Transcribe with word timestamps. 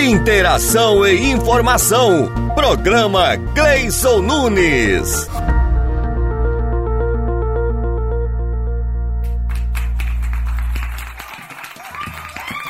Interação 0.00 1.06
e 1.06 1.30
informação. 1.30 2.32
Programa 2.54 3.36
Gleison 3.54 4.20
Nunes. 4.22 5.28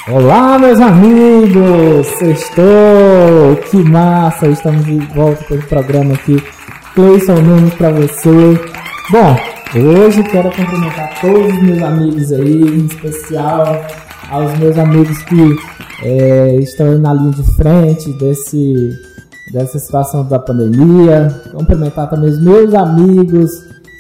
Olá, 0.09 0.59
meus 0.59 0.81
amigos! 0.81 2.09
Sextou! 2.19 2.65
Que 3.71 3.77
massa! 3.77 4.49
Estamos 4.49 4.85
de 4.85 4.99
volta 5.15 5.45
com 5.45 5.55
o 5.55 5.63
programa 5.69 6.15
aqui. 6.15 6.37
Cleison 6.97 7.37
Nunes 7.37 7.75
para 7.75 7.93
você. 7.93 8.61
Bom, 9.09 9.37
hoje 9.77 10.21
quero 10.25 10.51
cumprimentar 10.51 11.21
todos 11.21 11.47
os 11.47 11.63
meus 11.63 11.81
amigos 11.81 12.33
aí, 12.33 12.61
em 12.61 12.87
especial 12.87 13.87
aos 14.31 14.59
meus 14.59 14.79
amigos 14.79 15.19
que 15.25 15.57
é, 16.03 16.57
estão 16.57 16.99
na 16.99 17.13
linha 17.13 17.33
de 17.33 17.43
frente 17.55 18.13
desse, 18.15 18.91
dessa 19.53 19.79
situação 19.79 20.25
da 20.25 20.39
pandemia. 20.39 21.43
Cumprimentar 21.53 22.09
também 22.09 22.31
os 22.31 22.41
meus 22.41 22.73
amigos 22.75 23.51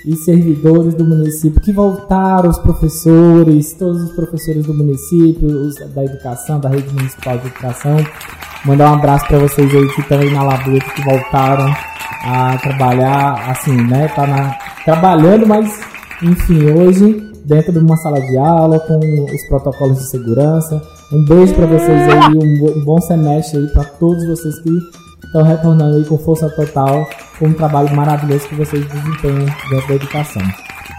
e 0.06 0.16
servidores 0.16 0.94
do 0.94 1.04
município 1.04 1.60
que 1.60 1.72
voltaram, 1.72 2.48
os 2.48 2.58
professores, 2.58 3.74
todos 3.74 4.02
os 4.02 4.12
professores 4.12 4.64
do 4.64 4.72
município, 4.72 5.46
os 5.48 5.74
da 5.94 6.04
educação, 6.04 6.58
da 6.58 6.68
rede 6.70 6.92
municipal 6.94 7.36
de 7.36 7.48
educação. 7.48 7.96
Mandar 8.64 8.92
um 8.92 8.94
abraço 8.94 9.26
para 9.26 9.38
vocês 9.38 9.74
aí 9.74 9.88
que 9.88 10.00
estão 10.00 10.18
aí 10.18 10.32
na 10.32 10.42
labuta, 10.42 10.84
que 10.94 11.02
voltaram 11.02 11.74
a 12.24 12.58
trabalhar, 12.58 13.50
assim, 13.50 13.76
né? 13.88 14.08
Tá 14.08 14.26
na, 14.26 14.58
trabalhando, 14.84 15.46
mas 15.46 15.89
enfim, 16.22 16.70
hoje 16.70 17.30
dentro 17.44 17.72
de 17.72 17.78
uma 17.78 17.96
sala 17.96 18.20
de 18.20 18.36
aula 18.36 18.78
com 18.80 18.98
os 18.98 19.48
protocolos 19.48 19.98
de 19.98 20.10
segurança. 20.10 20.80
Um 21.12 21.24
beijo 21.24 21.54
para 21.54 21.66
vocês 21.66 22.08
aí, 22.08 22.36
um, 22.36 22.84
bom 22.84 23.00
semestre 23.00 23.58
aí 23.58 23.66
para 23.68 23.84
todos 23.84 24.24
vocês 24.26 24.58
que 24.60 24.70
estão 25.24 25.42
retornando 25.42 25.96
aí 25.96 26.04
com 26.04 26.18
força 26.18 26.48
total 26.50 27.06
com 27.38 27.46
um 27.46 27.54
trabalho 27.54 27.94
maravilhoso 27.96 28.46
que 28.48 28.54
vocês 28.54 28.86
desempenham 28.86 29.46
dentro 29.70 29.88
da 29.88 29.94
educação. 29.94 30.42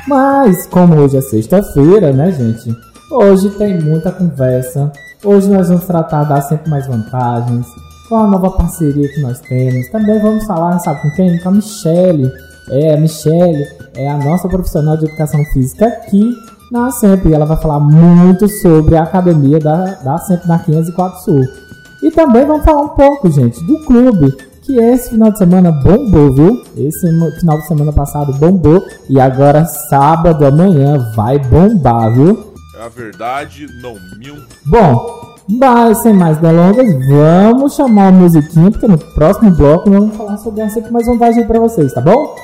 Mas, 0.07 0.65
como 0.67 0.95
hoje 0.95 1.17
é 1.17 1.21
sexta-feira, 1.21 2.11
né, 2.11 2.31
gente? 2.31 2.75
Hoje 3.11 3.49
tem 3.51 3.79
muita 3.79 4.11
conversa. 4.11 4.91
Hoje 5.23 5.47
nós 5.49 5.67
vamos 5.67 5.85
tratar 5.85 6.23
das 6.23 6.47
sempre 6.49 6.69
mais 6.69 6.87
vantagens, 6.87 7.67
com 8.09 8.15
a 8.15 8.27
nova 8.27 8.49
parceria 8.49 9.07
que 9.07 9.21
nós 9.21 9.39
temos. 9.41 9.87
Também 9.89 10.19
vamos 10.19 10.43
falar, 10.45 10.79
sabe 10.79 11.01
com 11.01 11.11
quem? 11.11 11.37
Com 11.39 11.49
a 11.49 11.51
Michelle. 11.51 12.31
É, 12.69 12.93
a 12.93 12.97
Michelle 12.97 13.65
é 13.95 14.09
a 14.09 14.17
nossa 14.17 14.47
profissional 14.47 14.97
de 14.97 15.05
educação 15.05 15.43
física 15.45 15.87
aqui 15.87 16.33
na 16.71 16.91
SEMP. 16.91 17.31
Ela 17.31 17.45
vai 17.45 17.57
falar 17.57 17.79
muito 17.79 18.47
sobre 18.47 18.95
a 18.95 19.03
academia 19.03 19.59
da, 19.59 19.95
da 19.95 20.17
SEMP 20.17 20.45
na 20.45 20.59
504 20.59 21.23
Sul. 21.23 21.41
E 22.01 22.09
também 22.11 22.45
vamos 22.45 22.65
falar 22.65 22.81
um 22.81 22.89
pouco, 22.89 23.29
gente, 23.29 23.63
do 23.63 23.77
clube 23.85 24.35
que 24.63 24.77
esse 24.77 25.09
final 25.09 25.31
de 25.31 25.37
semana 25.37 25.71
bombou, 25.71 26.33
viu? 26.33 26.63
Esse 26.77 27.07
final 27.39 27.57
de 27.57 27.67
semana 27.67 27.91
passado 27.91 28.33
bombou 28.33 28.83
e 29.09 29.19
agora 29.19 29.65
sábado 29.65 30.45
amanhã 30.45 30.97
vai 31.15 31.37
bombar, 31.39 32.13
viu? 32.13 32.53
É 32.79 32.85
a 32.85 32.89
verdade, 32.89 33.67
não 33.81 33.95
mil. 34.17 34.35
Bom, 34.65 35.35
mas 35.49 36.01
sem 36.01 36.13
mais 36.13 36.37
delongas, 36.37 36.87
vamos 37.07 37.75
chamar 37.75 38.07
a 38.07 38.11
musiquinha, 38.11 38.71
porque 38.71 38.87
no 38.87 38.97
próximo 38.97 39.51
bloco 39.51 39.89
nós 39.89 39.99
vamos 39.99 40.15
falar 40.15 40.37
sobre 40.37 40.61
essa 40.61 40.79
mais 40.89 41.05
vantagem 41.05 41.45
para 41.45 41.59
vocês, 41.59 41.93
tá 41.93 42.01
bom? 42.01 42.35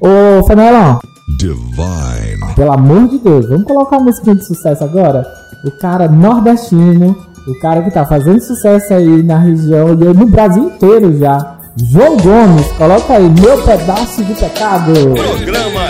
Ô, 0.00 0.44
Fenelon. 0.46 0.98
Divine. 1.38 2.54
Pelo 2.54 2.72
amor 2.72 3.08
de 3.08 3.18
Deus, 3.18 3.46
vamos 3.48 3.64
colocar 3.64 3.98
uma 3.98 4.06
musiquinha 4.06 4.36
de 4.36 4.44
sucesso 4.44 4.84
agora? 4.84 5.26
O 5.64 5.70
cara 5.70 6.08
nordestino 6.08 7.16
o 7.46 7.58
cara 7.58 7.82
que 7.82 7.90
tá 7.90 8.04
fazendo 8.06 8.40
sucesso 8.40 8.94
aí 8.94 9.22
na 9.22 9.38
região 9.38 9.92
e 9.92 10.14
no 10.14 10.26
Brasil 10.26 10.64
inteiro 10.64 11.18
já. 11.18 11.56
João 11.76 12.16
Gomes, 12.18 12.66
coloca 12.72 13.14
aí 13.14 13.28
meu 13.28 13.62
pedaço 13.64 14.22
de 14.22 14.34
pecado. 14.34 14.92
Programa 14.92 15.80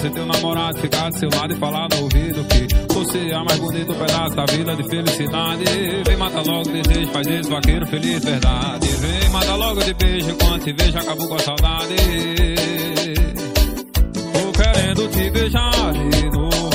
Ser 0.00 0.10
teu 0.12 0.24
namorado, 0.24 0.78
ficar 0.78 1.10
do 1.10 1.18
seu 1.18 1.28
lado 1.28 1.52
e 1.52 1.56
falar 1.58 1.86
no 1.90 2.04
ouvido 2.04 2.42
que 2.44 2.94
você 2.94 3.18
é 3.18 3.34
a 3.34 3.44
mais 3.44 3.58
bonita 3.58 3.92
pedaço 3.92 4.34
da 4.34 4.46
vida 4.46 4.74
de 4.74 4.88
felicidade. 4.88 5.64
Vem 6.06 6.16
mata 6.16 6.40
logo 6.40 6.70
desejo, 6.70 7.10
faz 7.12 7.26
esse 7.26 7.50
vaqueiro 7.50 7.86
feliz, 7.86 8.24
verdade. 8.24 8.88
Vem 8.88 9.28
mata 9.28 9.54
logo 9.56 9.82
de 9.82 9.92
beijo, 9.92 10.34
quando 10.36 10.64
te 10.64 10.72
vejo 10.72 10.98
acabou 10.98 11.28
com 11.28 11.34
a 11.34 11.38
saudade. 11.40 11.96
Tô 14.32 14.52
querendo 14.52 15.08
te 15.10 15.30
beijar 15.30 15.92
de 15.92 16.30
novo, 16.30 16.69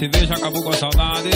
te 0.00 0.08
vejo 0.08 0.32
acabou 0.32 0.62
com 0.62 0.70
a 0.70 0.72
saudade. 0.72 1.30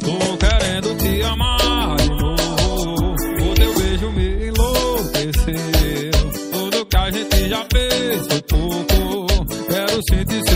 Tô 0.00 0.36
querendo 0.36 0.94
te 0.98 1.22
amar 1.22 1.96
de 1.96 2.08
novo, 2.10 3.14
o 3.14 3.54
teu 3.54 3.74
beijo 3.74 4.12
me 4.12 4.48
enlouqueceu. 4.48 6.10
Tudo 6.52 6.84
que 6.84 6.96
a 6.96 7.10
gente 7.10 7.48
já 7.48 7.66
fez 7.72 8.26
foi 8.26 8.42
pouco, 8.42 9.46
quero 9.66 10.00
sentir 10.10 10.51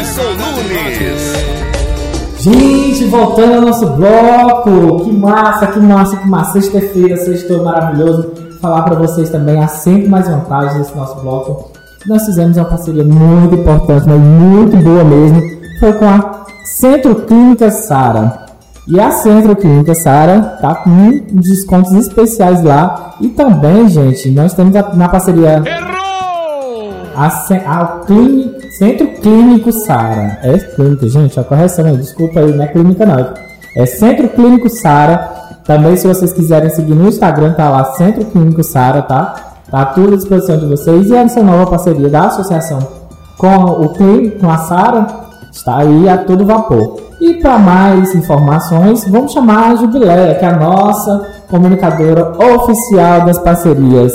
Cleison 0.00 0.22
Nunes. 0.32 1.32
Gente, 2.38 3.04
voltando 3.04 3.54
ao 3.56 3.60
nosso 3.60 3.86
bloco. 3.88 5.04
Que 5.04 5.12
massa, 5.12 5.66
que 5.66 5.78
massa, 5.78 6.16
que 6.16 6.26
massa. 6.26 6.52
Sexta-feira, 6.52 7.18
sextou 7.18 7.62
maravilhoso. 7.62 8.32
Falar 8.62 8.82
para 8.82 8.94
vocês 8.96 9.28
também 9.28 9.62
há 9.62 9.68
sempre 9.68 10.08
mais 10.08 10.26
vantagens 10.26 10.78
nesse 10.78 10.96
nosso 10.96 11.20
bloco. 11.20 11.70
Nós 12.06 12.24
fizemos 12.24 12.56
uma 12.56 12.64
parceria 12.64 13.04
muito 13.04 13.56
importante, 13.56 14.06
mas 14.08 14.18
muito 14.18 14.74
boa 14.78 15.04
mesmo. 15.04 15.42
Foi 15.78 15.92
com 15.92 16.06
a 16.08 16.44
Centro 16.64 17.14
Clínica 17.26 17.70
Sara. 17.70 18.46
E 18.88 18.98
a 18.98 19.10
Centro 19.10 19.54
Clínica 19.54 19.94
Sara 19.94 20.40
tá 20.62 20.76
com 20.76 21.10
descontos 21.32 21.92
especiais 21.92 22.62
lá. 22.64 23.16
E 23.20 23.28
também, 23.28 23.86
gente, 23.90 24.30
nós 24.30 24.54
temos 24.54 24.74
a- 24.74 24.94
na 24.94 25.08
parceria 25.10 25.62
ce- 25.62 25.99
ao 27.14 28.00
clíni- 28.00 28.54
Centro 28.78 29.06
Clínico 29.20 29.72
Sara. 29.72 30.38
É 30.42 30.56
clínica, 30.58 31.08
gente, 31.08 31.38
a 31.38 31.44
correção 31.44 31.84
aí, 31.86 31.96
desculpa 31.96 32.40
aí, 32.40 32.52
não 32.52 32.64
é 32.64 32.68
clínica 32.68 33.04
não. 33.04 33.34
É 33.76 33.86
Centro 33.86 34.28
Clínico 34.28 34.68
Sara. 34.68 35.38
Também, 35.64 35.96
se 35.96 36.06
vocês 36.06 36.32
quiserem 36.32 36.70
seguir 36.70 36.94
no 36.94 37.08
Instagram, 37.08 37.52
tá 37.52 37.68
lá, 37.68 37.84
Centro 37.92 38.24
Clínico 38.24 38.62
Sara, 38.64 39.02
tá? 39.02 39.34
Tá 39.70 39.84
tudo 39.86 40.14
à 40.14 40.16
disposição 40.16 40.56
de 40.58 40.66
vocês. 40.66 41.08
E 41.08 41.14
essa 41.14 41.42
nova 41.42 41.70
parceria 41.70 42.08
da 42.08 42.26
associação 42.26 42.78
com 43.38 43.56
o 43.56 43.88
clínico, 43.90 44.40
com 44.40 44.50
a 44.50 44.58
Sara, 44.58 45.06
está 45.52 45.78
aí 45.78 46.08
a 46.08 46.18
todo 46.18 46.44
vapor. 46.46 47.00
E 47.20 47.34
para 47.34 47.58
mais 47.58 48.14
informações, 48.14 49.04
vamos 49.08 49.32
chamar 49.32 49.72
a 49.72 49.76
Jubileia, 49.76 50.34
que 50.34 50.44
é 50.44 50.48
a 50.48 50.56
nossa 50.56 51.26
comunicadora 51.48 52.32
oficial 52.42 53.26
das 53.26 53.38
parcerias. 53.38 54.12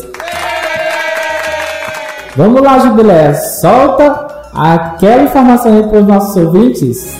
Vamos 2.36 2.62
lá, 2.62 2.80
Jubileia, 2.80 3.34
solta 3.34 4.28
aquela 4.54 5.24
informação 5.24 5.78
aí 5.78 5.84
para 5.84 6.02
os 6.02 6.06
nossos 6.06 6.36
ouvintes. 6.36 7.16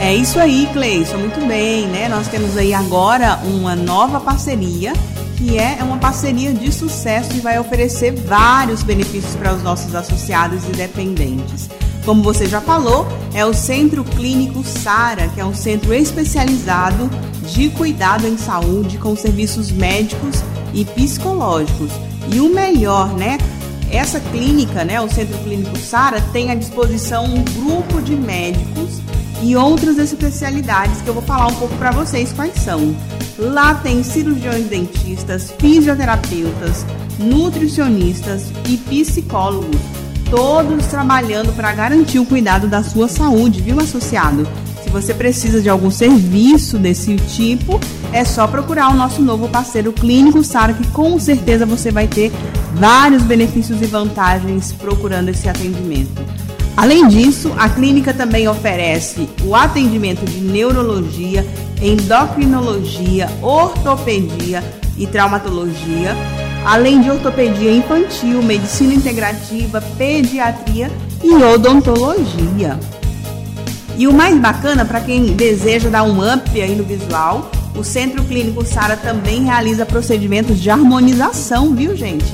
É 0.00 0.12
isso 0.12 0.40
aí, 0.40 0.68
Cleison, 0.72 1.18
muito 1.18 1.40
bem, 1.46 1.86
né? 1.86 2.08
Nós 2.08 2.26
temos 2.26 2.56
aí 2.56 2.74
agora 2.74 3.38
uma 3.44 3.76
nova 3.76 4.18
parceria, 4.18 4.92
que 5.36 5.56
é 5.56 5.78
uma 5.82 5.98
parceria 5.98 6.52
de 6.52 6.72
sucesso 6.72 7.30
e 7.36 7.40
vai 7.40 7.60
oferecer 7.60 8.12
vários 8.12 8.82
benefícios 8.82 9.36
para 9.36 9.54
os 9.54 9.62
nossos 9.62 9.94
associados 9.94 10.64
e 10.68 10.72
dependentes. 10.72 11.70
Como 12.04 12.20
você 12.20 12.46
já 12.46 12.60
falou, 12.60 13.06
é 13.34 13.46
o 13.46 13.54
Centro 13.54 14.02
Clínico 14.02 14.64
Sara, 14.64 15.28
que 15.28 15.40
é 15.40 15.44
um 15.44 15.54
centro 15.54 15.94
especializado 15.94 17.08
de 17.42 17.68
cuidado 17.70 18.26
em 18.26 18.36
saúde 18.36 18.98
com 18.98 19.14
serviços 19.14 19.70
médicos 19.70 20.42
e 20.74 20.84
psicológicos. 20.84 21.92
E 22.32 22.40
o 22.40 22.52
melhor, 22.52 23.14
né? 23.14 23.38
Essa 23.90 24.20
clínica, 24.20 24.84
né, 24.84 25.00
o 25.00 25.08
Centro 25.08 25.38
Clínico 25.38 25.78
Sara, 25.78 26.20
tem 26.32 26.50
à 26.50 26.54
disposição 26.54 27.24
um 27.24 27.42
grupo 27.42 28.02
de 28.02 28.16
médicos 28.16 29.00
e 29.42 29.54
outras 29.54 29.98
especialidades 29.98 31.00
que 31.02 31.08
eu 31.08 31.14
vou 31.14 31.22
falar 31.22 31.46
um 31.46 31.54
pouco 31.54 31.74
para 31.76 31.90
vocês 31.90 32.32
quais 32.32 32.54
são. 32.54 32.96
Lá 33.38 33.74
tem 33.74 34.02
cirurgiões 34.02 34.66
dentistas, 34.66 35.52
fisioterapeutas, 35.58 36.86
nutricionistas 37.18 38.50
e 38.68 38.76
psicólogos, 38.76 39.80
todos 40.30 40.86
trabalhando 40.86 41.54
para 41.54 41.72
garantir 41.72 42.18
o 42.18 42.26
cuidado 42.26 42.66
da 42.66 42.82
sua 42.82 43.08
saúde, 43.08 43.60
viu, 43.60 43.78
associado? 43.78 44.46
Se 44.82 44.90
você 44.90 45.12
precisa 45.12 45.60
de 45.60 45.68
algum 45.68 45.90
serviço 45.90 46.78
desse 46.78 47.16
tipo, 47.16 47.78
é 48.12 48.24
só 48.24 48.46
procurar 48.46 48.90
o 48.90 48.96
nosso 48.96 49.20
novo 49.20 49.48
parceiro 49.48 49.92
Clínico 49.92 50.42
Sara, 50.42 50.72
que 50.72 50.86
com 50.88 51.18
certeza 51.18 51.66
você 51.66 51.90
vai 51.90 52.06
ter 52.06 52.32
vários 52.76 53.22
benefícios 53.22 53.80
e 53.80 53.86
vantagens 53.86 54.72
procurando 54.72 55.30
esse 55.30 55.48
atendimento. 55.48 56.22
Além 56.76 57.08
disso, 57.08 57.52
a 57.56 57.70
clínica 57.70 58.12
também 58.12 58.46
oferece 58.46 59.28
o 59.44 59.54
atendimento 59.54 60.26
de 60.26 60.40
neurologia, 60.40 61.46
endocrinologia, 61.80 63.30
ortopedia 63.40 64.62
e 64.98 65.06
traumatologia, 65.06 66.14
além 66.66 67.00
de 67.00 67.10
ortopedia 67.10 67.72
infantil, 67.72 68.42
medicina 68.42 68.92
integrativa, 68.92 69.80
pediatria 69.96 70.90
e 71.24 71.30
odontologia. 71.30 72.78
E 73.96 74.06
o 74.06 74.12
mais 74.12 74.38
bacana, 74.38 74.84
para 74.84 75.00
quem 75.00 75.34
deseja 75.34 75.88
dar 75.88 76.02
um 76.02 76.18
up 76.18 76.60
aí 76.60 76.76
no 76.76 76.84
visual, 76.84 77.50
o 77.74 77.82
Centro 77.82 78.22
Clínico 78.24 78.66
Sara 78.66 78.98
também 78.98 79.44
realiza 79.44 79.86
procedimentos 79.86 80.60
de 80.60 80.68
harmonização, 80.68 81.74
viu, 81.74 81.96
gente? 81.96 82.26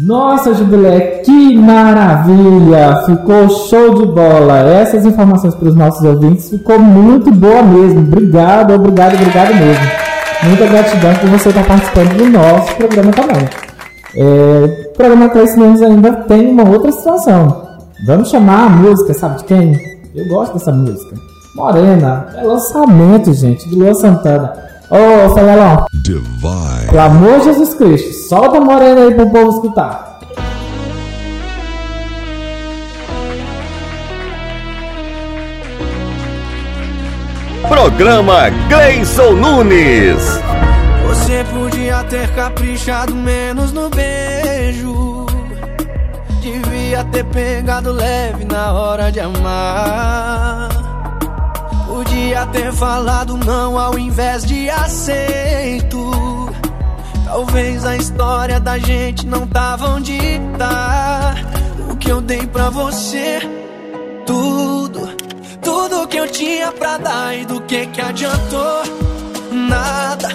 Nossa, 0.00 0.54
Jubilé, 0.54 1.20
que 1.24 1.54
maravilha! 1.58 3.02
Ficou 3.04 3.48
show 3.50 3.94
de 3.94 4.06
bola! 4.06 4.60
Essas 4.60 5.04
informações 5.04 5.54
para 5.54 5.68
os 5.68 5.74
nossos 5.74 6.02
ouvintes 6.02 6.48
ficou 6.48 6.78
muito 6.78 7.30
boa 7.30 7.62
mesmo. 7.62 8.00
Obrigado, 8.00 8.72
obrigado, 8.72 9.14
obrigado 9.14 9.54
mesmo. 9.56 9.84
Muita 10.44 10.66
gratidão 10.66 11.14
por 11.16 11.28
você 11.28 11.50
estar 11.50 11.66
participando 11.66 12.16
do 12.16 12.30
nosso 12.30 12.74
programa 12.76 13.10
também. 13.12 13.48
É, 14.16 14.88
o 14.90 14.96
programa 14.96 15.28
Cresce 15.28 15.58
Menos 15.58 15.82
ainda 15.82 16.12
tem 16.12 16.48
uma 16.48 16.66
outra 16.66 16.90
situação. 16.92 17.68
Vamos 18.06 18.30
chamar 18.30 18.66
a 18.66 18.68
música, 18.70 19.12
sabe 19.12 19.38
de 19.38 19.44
quem? 19.44 19.78
Eu 20.14 20.26
gosto 20.28 20.54
dessa 20.54 20.72
música. 20.72 21.14
Morena, 21.54 22.26
é 22.36 22.42
lançamento, 22.42 23.34
gente, 23.34 23.68
de 23.68 23.74
Luan 23.74 23.92
Santana. 23.92 24.69
Ô, 24.90 25.32
Felelão, 25.34 25.86
Divine. 25.92 26.86
pelo 26.88 27.00
amor 27.00 27.38
de 27.38 27.44
Jesus 27.44 27.74
Cristo, 27.74 28.28
solta 28.28 28.58
a 28.58 28.60
Morena 28.60 29.02
aí 29.02 29.14
pro 29.14 29.30
povo 29.30 29.50
escutar. 29.50 30.18
Programa 37.68 38.50
Gleison 38.68 39.32
Nunes. 39.32 40.40
Você 41.06 41.44
podia 41.52 42.02
ter 42.04 42.28
caprichado 42.34 43.14
menos 43.14 43.72
no 43.72 43.88
beijo. 43.90 45.26
Devia 46.40 47.04
ter 47.04 47.24
pegado 47.26 47.92
leve 47.92 48.44
na 48.44 48.72
hora 48.72 49.12
de 49.12 49.20
amar. 49.20 50.59
Podia 52.20 52.46
ter 52.48 52.70
falado 52.74 53.34
não 53.38 53.78
ao 53.78 53.98
invés 53.98 54.44
de 54.44 54.68
aceito. 54.68 56.52
Talvez 57.24 57.86
a 57.86 57.96
história 57.96 58.60
da 58.60 58.78
gente 58.78 59.26
não 59.26 59.46
tava 59.46 59.88
onde 59.88 60.18
tá. 60.58 61.34
O 61.90 61.96
que 61.96 62.10
eu 62.12 62.20
dei 62.20 62.46
pra 62.46 62.68
você, 62.68 63.38
tudo, 64.26 65.08
tudo 65.62 66.06
que 66.08 66.18
eu 66.18 66.30
tinha 66.30 66.70
pra 66.72 66.98
dar 66.98 67.34
e 67.34 67.46
do 67.46 67.58
que 67.62 67.86
que 67.86 68.02
adiantou? 68.02 68.82
Nada, 69.50 70.28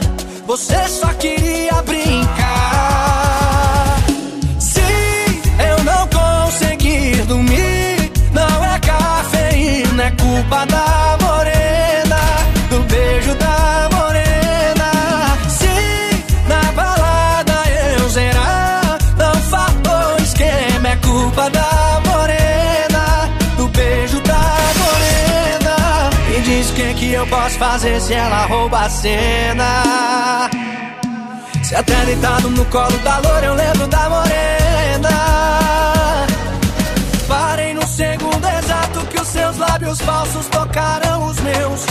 você 0.48 0.88
só 0.88 1.13
queria 1.13 1.84
brincar. 1.84 2.36
Se 4.60 4.82
eu 5.70 5.84
não 5.84 6.08
conseguir 6.08 7.24
dormir, 7.25 8.12
não 8.34 8.65
é 8.65 8.80
cafeína, 8.80 10.04
é 10.04 10.12
culpa 10.12 10.65
da 10.65 11.25
eu 27.25 27.29
posso 27.29 27.58
fazer 27.58 28.00
se 28.00 28.13
ela 28.13 28.46
rouba 28.46 28.82
a 28.82 28.89
cena. 28.89 30.50
Se 31.63 31.75
até 31.75 32.05
deitado 32.05 32.50
no 32.50 32.65
colo 32.65 32.98
da 33.00 33.17
loura 33.17 33.46
eu 33.46 33.55
lembro 33.55 33.88
da 33.88 34.10
morena. 34.10 35.10
Parei 37.27 37.74
no 37.74 37.86
segundo 37.88 38.48
exato 38.48 39.00
que 39.08 39.20
os 39.20 39.27
seus 39.27 39.58
lábios 39.58 40.00
falsos 40.01 40.48
tocaram 40.48 41.27
os 41.27 41.39
meus. 41.39 41.86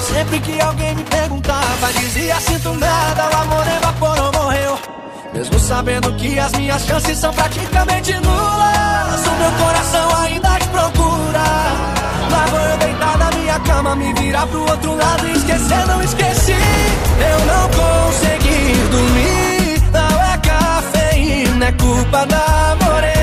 Sempre 0.00 0.40
que 0.40 0.60
alguém 0.60 0.94
me 0.94 1.04
perguntava 1.04 1.92
dizia 1.92 2.34
sinto 2.40 2.74
nada 2.74 3.30
O 3.30 3.36
amor 3.42 3.66
evaporou, 3.66 4.32
morreu. 4.32 4.78
Mesmo 5.32 5.58
sabendo 5.58 6.12
que 6.14 6.38
as 6.38 6.52
minhas 6.52 6.84
chances 6.84 7.16
são 7.16 7.32
praticamente 7.32 8.12
nulas 8.12 9.26
O 9.26 9.30
meu 9.38 9.52
coração 9.64 10.22
ainda 10.22 10.58
te 10.58 10.68
procura 10.68 12.01
Vou 12.46 12.60
eu 12.60 12.76
deitar 12.78 13.18
na 13.18 13.30
minha 13.30 13.60
cama 13.60 13.96
Me 13.96 14.12
virar 14.14 14.46
pro 14.46 14.60
outro 14.60 14.94
lado 14.94 15.26
e 15.26 15.32
esquecer, 15.32 15.86
não 15.86 16.02
esqueci. 16.02 16.52
Eu 16.52 17.46
não 17.46 17.68
consegui 17.70 18.74
dormir 18.90 19.82
Não 19.92 20.22
é 20.22 20.38
cafeína, 20.38 21.66
é 21.66 21.72
culpa 21.72 22.26
da 22.26 22.76
morena 22.84 23.21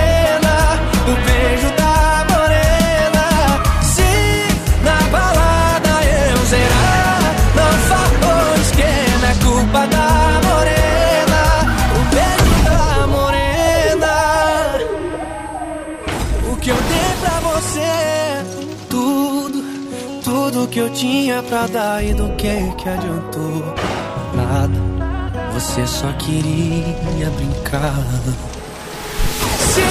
eu 20.89 20.93
tinha 20.93 21.43
pra 21.43 21.67
dar 21.67 22.03
e 22.03 22.13
do 22.13 22.29
que 22.35 22.73
que 22.77 22.89
adiantou? 22.89 23.75
Nada. 24.33 25.53
Você 25.53 25.85
só 25.85 26.11
queria 26.13 27.29
brincar. 27.29 27.93
Se 29.73 29.81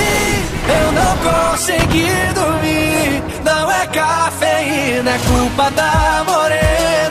eu 0.70 0.92
não 0.92 1.16
conseguir 1.18 2.32
dormir, 2.34 3.22
não 3.44 3.70
é 3.70 3.86
cafeína, 3.86 5.10
é 5.10 5.18
culpa 5.18 5.70
da 5.70 6.24
morena. 6.26 7.07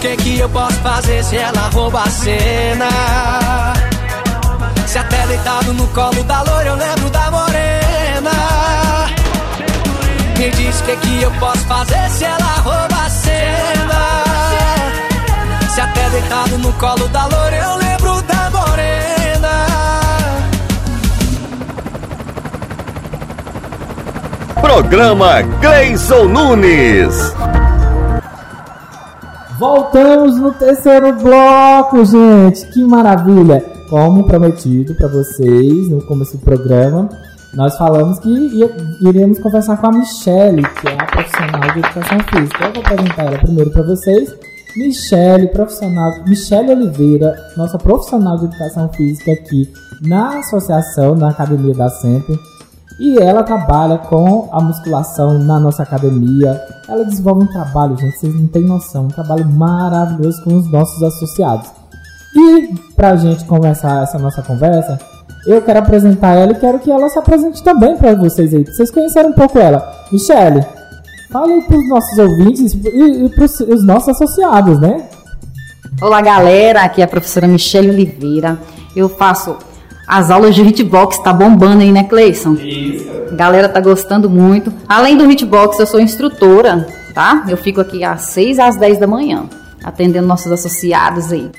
Que 0.00 0.16
que 0.16 0.38
eu 0.38 0.48
posso 0.48 0.76
fazer 0.76 1.24
se 1.24 1.36
ela 1.36 1.68
rouba 1.72 2.02
a 2.02 2.10
cena. 2.10 2.88
Se 4.86 4.98
até 4.98 5.26
deitado 5.26 5.72
no 5.74 5.86
colo 5.88 6.22
da 6.24 6.42
loira 6.42 6.70
eu 6.70 6.76
lembro 6.76 7.10
da 7.10 7.30
morena. 7.30 8.30
Me 10.38 10.50
diz 10.50 10.80
que 10.82 10.96
que 10.96 11.22
eu 11.22 11.30
posso 11.32 11.66
fazer 11.66 12.10
se 12.10 12.24
ela 12.24 12.54
rouba 12.62 13.06
a 13.06 13.10
cena. 13.10 14.24
Se 15.74 15.80
até 15.80 16.10
deitado 16.10 16.58
no 16.58 16.72
colo 16.74 17.08
da 17.08 17.26
loira 17.26 17.56
eu 17.56 17.76
lembro 17.76 18.22
da 18.22 18.50
morena. 18.50 19.66
Programa 24.60 25.42
Gleison 25.60 26.24
Nunes. 26.24 27.27
Voltamos 29.58 30.38
no 30.38 30.52
terceiro 30.52 31.12
bloco, 31.14 32.04
gente. 32.04 32.64
Que 32.66 32.84
maravilha! 32.84 33.60
Como 33.90 34.22
prometido 34.22 34.94
para 34.94 35.08
vocês 35.08 35.88
no 35.88 36.00
começo 36.06 36.36
do 36.36 36.44
programa, 36.44 37.08
nós 37.54 37.76
falamos 37.76 38.20
que 38.20 38.28
iríamos 39.00 39.40
conversar 39.40 39.78
com 39.78 39.88
a 39.88 39.92
Michelle, 39.92 40.62
que 40.62 40.86
é 40.86 40.94
a 40.94 41.06
profissional 41.06 41.72
de 41.72 41.78
educação 41.80 42.18
física. 42.30 42.66
Eu 42.66 42.72
vou 42.72 42.82
apresentar 42.84 43.24
ela 43.24 43.38
primeiro 43.38 43.70
para 43.72 43.82
vocês. 43.82 44.32
Michelle, 44.76 45.48
profissional, 45.48 46.12
Michelle 46.24 46.70
Oliveira, 46.70 47.34
nossa 47.56 47.78
profissional 47.78 48.38
de 48.38 48.44
educação 48.44 48.88
física 48.90 49.32
aqui 49.32 49.68
na 50.02 50.38
associação, 50.38 51.16
na 51.16 51.30
academia 51.30 51.74
da 51.74 51.88
Sempre. 51.88 52.38
E 52.98 53.16
ela 53.18 53.44
trabalha 53.44 53.98
com 53.98 54.48
a 54.50 54.60
musculação 54.60 55.38
na 55.38 55.60
nossa 55.60 55.84
academia. 55.84 56.60
Ela 56.88 57.04
desenvolve 57.04 57.44
um 57.44 57.46
trabalho, 57.46 57.96
gente, 57.96 58.18
vocês 58.18 58.34
não 58.34 58.48
têm 58.48 58.64
noção, 58.64 59.04
um 59.04 59.08
trabalho 59.08 59.46
maravilhoso 59.46 60.42
com 60.42 60.56
os 60.56 60.70
nossos 60.70 61.00
associados. 61.02 61.70
E 62.34 62.74
pra 62.96 63.14
gente 63.16 63.44
começar 63.44 64.02
essa 64.02 64.18
nossa 64.18 64.42
conversa, 64.42 64.98
eu 65.46 65.62
quero 65.62 65.78
apresentar 65.78 66.34
ela 66.34 66.52
e 66.52 66.58
quero 66.58 66.80
que 66.80 66.90
ela 66.90 67.08
se 67.08 67.18
apresente 67.18 67.62
também 67.62 67.96
para 67.96 68.14
vocês 68.14 68.52
aí, 68.52 68.64
vocês 68.64 68.90
conhecerem 68.90 69.30
um 69.30 69.34
pouco 69.34 69.58
ela. 69.58 69.88
Michele, 70.10 70.66
fala 71.30 71.52
aí 71.52 71.62
pros 71.62 71.88
nossos 71.88 72.18
ouvintes 72.18 72.74
e, 72.74 73.26
e 73.26 73.28
pros 73.30 73.60
os 73.60 73.84
nossos 73.84 74.08
associados, 74.08 74.80
né? 74.80 75.08
Olá, 76.02 76.20
galera. 76.20 76.82
Aqui 76.82 77.00
é 77.00 77.04
a 77.04 77.08
professora 77.08 77.48
Michelle 77.48 77.90
Oliveira. 77.90 78.58
Eu 78.94 79.08
faço 79.08 79.56
as 80.08 80.30
aulas 80.30 80.54
de 80.54 80.62
hitbox, 80.62 81.18
tá 81.18 81.34
bombando 81.34 81.82
aí, 81.82 81.92
né, 81.92 82.02
Cleison? 82.04 82.54
Isso. 82.54 83.06
Galera 83.32 83.68
tá 83.68 83.78
gostando 83.78 84.30
muito. 84.30 84.72
Além 84.88 85.18
do 85.18 85.30
hitbox, 85.30 85.78
eu 85.78 85.86
sou 85.86 86.00
instrutora, 86.00 86.88
tá? 87.14 87.44
Eu 87.46 87.58
fico 87.58 87.82
aqui 87.82 88.02
às 88.02 88.22
6 88.22 88.58
às 88.58 88.76
10 88.78 88.98
da 88.98 89.06
manhã, 89.06 89.44
atendendo 89.84 90.26
nossos 90.26 90.50
associados 90.50 91.30
aí. 91.30 91.50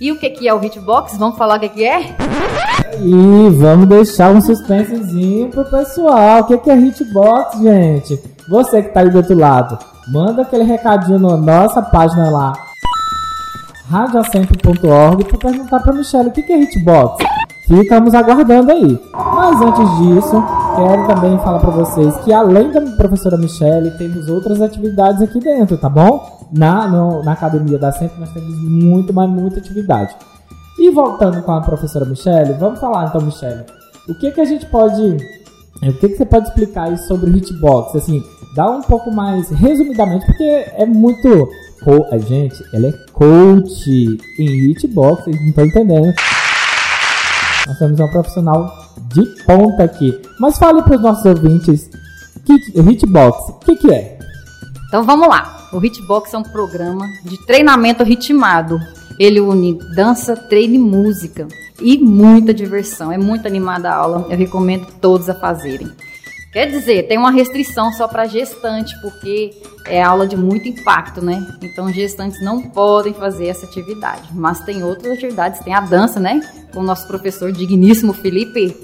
E 0.00 0.10
o 0.10 0.18
que 0.18 0.30
que 0.30 0.48
é 0.48 0.54
o 0.54 0.64
hitbox? 0.64 1.18
Vamos 1.18 1.36
falar 1.36 1.58
o 1.58 1.60
que 1.60 1.68
que 1.68 1.84
é? 1.84 2.16
E 2.98 3.50
vamos 3.50 3.86
deixar 3.88 4.30
um 4.30 4.40
suspensezinho 4.40 5.50
pro 5.50 5.64
pessoal. 5.66 6.40
O 6.40 6.44
que 6.44 6.56
que 6.56 6.70
é 6.70 6.78
hitbox, 6.78 7.58
gente? 7.60 8.18
Você 8.48 8.82
que 8.82 8.88
tá 8.88 9.00
aí 9.00 9.10
do 9.10 9.18
outro 9.18 9.36
lado, 9.36 9.78
manda 10.08 10.42
aquele 10.42 10.64
recadinho 10.64 11.18
na 11.18 11.36
nossa 11.36 11.82
página 11.82 12.30
lá, 12.30 12.54
radiocentro.org, 13.90 15.24
para 15.24 15.38
perguntar 15.38 15.80
pra 15.80 15.92
Michelle 15.92 16.28
o 16.28 16.32
que 16.32 16.42
que 16.42 16.52
é 16.52 16.62
hitbox. 16.62 17.22
Ficamos 17.66 18.14
aguardando 18.14 18.70
aí. 18.70 18.98
Mas 19.12 19.60
antes 19.60 19.98
disso, 19.98 20.42
quero 20.76 21.06
também 21.08 21.36
falar 21.38 21.58
para 21.58 21.70
vocês 21.70 22.16
que 22.18 22.32
além 22.32 22.70
da 22.70 22.80
professora 22.80 23.36
Michelle, 23.36 23.90
temos 23.92 24.28
outras 24.28 24.60
atividades 24.62 25.20
aqui 25.20 25.40
dentro, 25.40 25.76
tá 25.76 25.88
bom? 25.88 26.46
Na, 26.52 26.86
no- 26.86 27.24
na 27.24 27.32
academia 27.32 27.76
da 27.76 27.90
Sempre 27.90 28.20
nós 28.20 28.30
temos 28.32 28.56
muito, 28.62 29.12
mas 29.12 29.28
muita 29.28 29.58
atividade. 29.58 30.14
E 30.78 30.90
voltando 30.90 31.42
com 31.42 31.52
a 31.52 31.60
professora 31.60 32.04
Michelle, 32.04 32.52
vamos 32.52 32.78
falar 32.78 33.06
então, 33.08 33.20
Michelle. 33.20 33.64
O 34.08 34.14
que 34.14 34.30
que 34.30 34.40
a 34.40 34.44
gente 34.44 34.66
pode. 34.66 35.16
O 35.82 35.92
que 35.94 36.08
que 36.10 36.16
você 36.16 36.24
pode 36.24 36.46
explicar 36.48 36.84
aí 36.84 36.96
sobre 36.98 37.28
o 37.30 37.36
hitbox? 37.36 37.96
Assim, 37.96 38.22
dá 38.54 38.70
um 38.70 38.80
pouco 38.82 39.10
mais 39.10 39.50
resumidamente, 39.50 40.24
porque 40.24 40.44
é 40.44 40.86
muito. 40.86 41.48
a 42.12 42.18
gente, 42.18 42.62
ela 42.72 42.86
é 42.88 42.92
coach 43.12 43.90
em 44.38 44.70
hitbox, 44.70 45.24
vocês 45.24 45.40
não 45.40 45.48
estão 45.48 45.66
entendendo. 45.66 46.14
Nós 47.66 47.78
temos 47.78 47.98
uma 47.98 48.10
profissional 48.10 48.94
de 49.08 49.24
ponta 49.44 49.82
aqui. 49.82 50.20
Mas 50.38 50.58
fale 50.58 50.82
para 50.82 50.96
os 50.96 51.02
nossos 51.02 51.24
ouvintes, 51.24 51.90
que, 52.44 52.54
hitbox, 52.80 53.50
o 53.50 53.52
que, 53.54 53.76
que 53.76 53.92
é? 53.92 54.18
Então 54.86 55.04
vamos 55.04 55.28
lá. 55.28 55.68
O 55.72 55.84
Hitbox 55.84 56.32
é 56.32 56.38
um 56.38 56.42
programa 56.42 57.06
de 57.24 57.44
treinamento 57.44 58.04
ritmado. 58.04 58.80
Ele 59.18 59.40
une 59.40 59.78
dança, 59.94 60.36
treino 60.36 60.76
e 60.76 60.78
música. 60.78 61.48
E 61.82 61.98
muita 61.98 62.54
diversão. 62.54 63.10
É 63.10 63.18
muito 63.18 63.46
animada 63.46 63.90
a 63.90 63.96
aula. 63.96 64.26
Eu 64.30 64.36
recomendo 64.36 64.86
todos 65.00 65.28
a 65.28 65.34
fazerem. 65.34 65.90
Quer 66.56 66.70
dizer, 66.70 67.02
tem 67.06 67.18
uma 67.18 67.30
restrição 67.30 67.92
só 67.92 68.08
para 68.08 68.24
gestante, 68.24 68.98
porque 69.02 69.50
é 69.86 70.02
aula 70.02 70.26
de 70.26 70.38
muito 70.38 70.66
impacto, 70.66 71.22
né? 71.22 71.46
Então 71.62 71.92
gestantes 71.92 72.42
não 72.42 72.62
podem 72.62 73.12
fazer 73.12 73.48
essa 73.48 73.66
atividade. 73.66 74.22
Mas 74.32 74.60
tem 74.60 74.82
outras 74.82 75.12
atividades, 75.18 75.60
tem 75.60 75.74
a 75.74 75.82
dança, 75.82 76.18
né? 76.18 76.40
Com 76.72 76.80
o 76.80 76.82
nosso 76.82 77.06
professor 77.06 77.52
digníssimo 77.52 78.14
Felipe, 78.14 78.74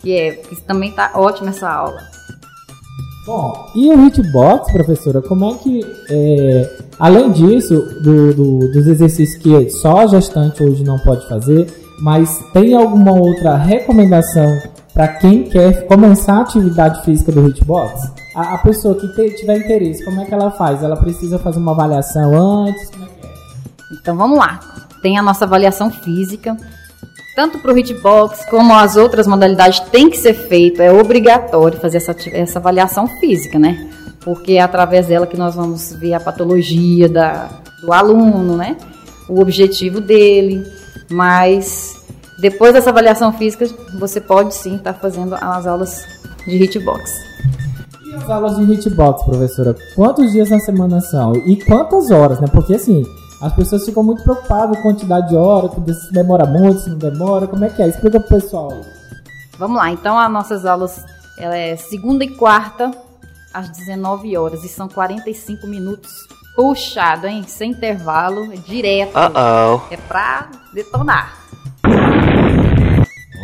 que 0.00 0.12
é 0.12 0.30
que 0.30 0.54
também 0.62 0.92
tá 0.92 1.10
ótima 1.12 1.48
essa 1.50 1.68
aula. 1.68 2.00
Bom, 3.26 3.66
e 3.74 3.90
o 3.90 4.06
hitbox, 4.06 4.70
professora, 4.70 5.20
como 5.20 5.50
é 5.50 5.54
que, 5.54 5.80
é, 6.08 6.70
além 7.00 7.32
disso, 7.32 7.80
do- 8.00 8.32
do- 8.32 8.72
dos 8.72 8.86
exercícios 8.86 9.42
que 9.42 9.70
só 9.70 10.02
a 10.02 10.06
gestante 10.06 10.62
hoje 10.62 10.84
não 10.84 11.00
pode 11.00 11.28
fazer, 11.28 11.66
mas 12.00 12.30
tem 12.52 12.76
alguma 12.76 13.10
outra 13.10 13.56
recomendação 13.56 14.46
para 14.98 15.06
quem 15.06 15.44
quer 15.44 15.86
começar 15.86 16.38
a 16.38 16.40
atividade 16.40 17.04
física 17.04 17.30
do 17.30 17.46
hitbox? 17.46 18.10
A, 18.34 18.54
a 18.54 18.58
pessoa 18.58 18.96
que 18.96 19.06
te- 19.14 19.30
tiver 19.36 19.58
interesse, 19.58 20.04
como 20.04 20.20
é 20.20 20.24
que 20.24 20.34
ela 20.34 20.50
faz? 20.50 20.82
Ela 20.82 20.96
precisa 20.96 21.38
fazer 21.38 21.60
uma 21.60 21.70
avaliação 21.70 22.34
antes? 22.66 22.90
Como 22.90 23.04
é 23.04 23.06
que 23.06 23.24
é? 23.24 23.30
Então 23.92 24.16
vamos 24.16 24.36
lá. 24.36 24.58
Tem 25.00 25.16
a 25.16 25.22
nossa 25.22 25.44
avaliação 25.44 25.88
física. 25.88 26.56
Tanto 27.36 27.60
para 27.60 27.72
o 27.72 27.78
hitbox 27.78 28.44
como 28.50 28.74
as 28.74 28.96
outras 28.96 29.28
modalidades 29.28 29.78
tem 29.78 30.10
que 30.10 30.16
ser 30.16 30.34
feito, 30.34 30.82
é 30.82 30.90
obrigatório 30.92 31.78
fazer 31.78 31.98
essa, 31.98 32.16
essa 32.32 32.58
avaliação 32.58 33.06
física, 33.06 33.56
né? 33.56 33.88
Porque 34.24 34.54
é 34.54 34.60
através 34.60 35.06
dela 35.06 35.28
que 35.28 35.36
nós 35.36 35.54
vamos 35.54 35.92
ver 35.92 36.14
a 36.14 36.18
patologia 36.18 37.08
da, 37.08 37.48
do 37.80 37.92
aluno, 37.92 38.56
né? 38.56 38.76
O 39.28 39.40
objetivo 39.40 40.00
dele. 40.00 40.66
Mas 41.08 41.97
depois 42.38 42.72
dessa 42.72 42.90
avaliação 42.90 43.32
física, 43.32 43.66
você 43.98 44.20
pode 44.20 44.54
sim 44.54 44.76
estar 44.76 44.94
fazendo 44.94 45.34
as 45.34 45.66
aulas 45.66 46.06
de 46.46 46.56
hitbox. 46.56 47.10
E 48.06 48.14
as 48.14 48.30
aulas 48.30 48.56
de 48.56 48.72
hitbox, 48.72 49.24
professora? 49.24 49.74
Quantos 49.96 50.30
dias 50.32 50.50
na 50.50 50.60
semana 50.60 51.00
são? 51.00 51.34
E 51.34 51.56
quantas 51.64 52.10
horas, 52.10 52.38
né? 52.40 52.46
Porque 52.46 52.74
assim, 52.74 53.04
as 53.42 53.52
pessoas 53.52 53.84
ficam 53.84 54.02
muito 54.02 54.22
preocupadas 54.22 54.76
com 54.76 54.88
a 54.88 54.92
quantidade 54.92 55.28
de 55.28 55.36
horas, 55.36 55.72
se 55.72 56.12
demora 56.12 56.46
muito, 56.46 56.80
se 56.80 56.90
não 56.90 56.98
demora, 56.98 57.46
como 57.46 57.64
é 57.64 57.68
que 57.68 57.82
é? 57.82 57.88
Explica 57.88 58.20
pro 58.20 58.28
pessoal. 58.28 58.72
Vamos 59.58 59.76
lá, 59.76 59.90
então 59.90 60.16
as 60.16 60.30
nossas 60.30 60.64
aulas 60.64 61.04
ela 61.36 61.56
é 61.56 61.76
segunda 61.76 62.24
e 62.24 62.28
quarta 62.28 62.90
às 63.52 63.68
19 63.70 64.36
horas 64.36 64.62
e 64.62 64.68
são 64.68 64.88
45 64.88 65.66
minutos 65.66 66.12
puxado, 66.54 67.26
hein? 67.26 67.44
Sem 67.46 67.70
intervalo, 67.70 68.52
é 68.52 68.56
direto. 68.56 69.16
É 69.90 69.96
pra 69.96 70.50
detonar. 70.74 71.37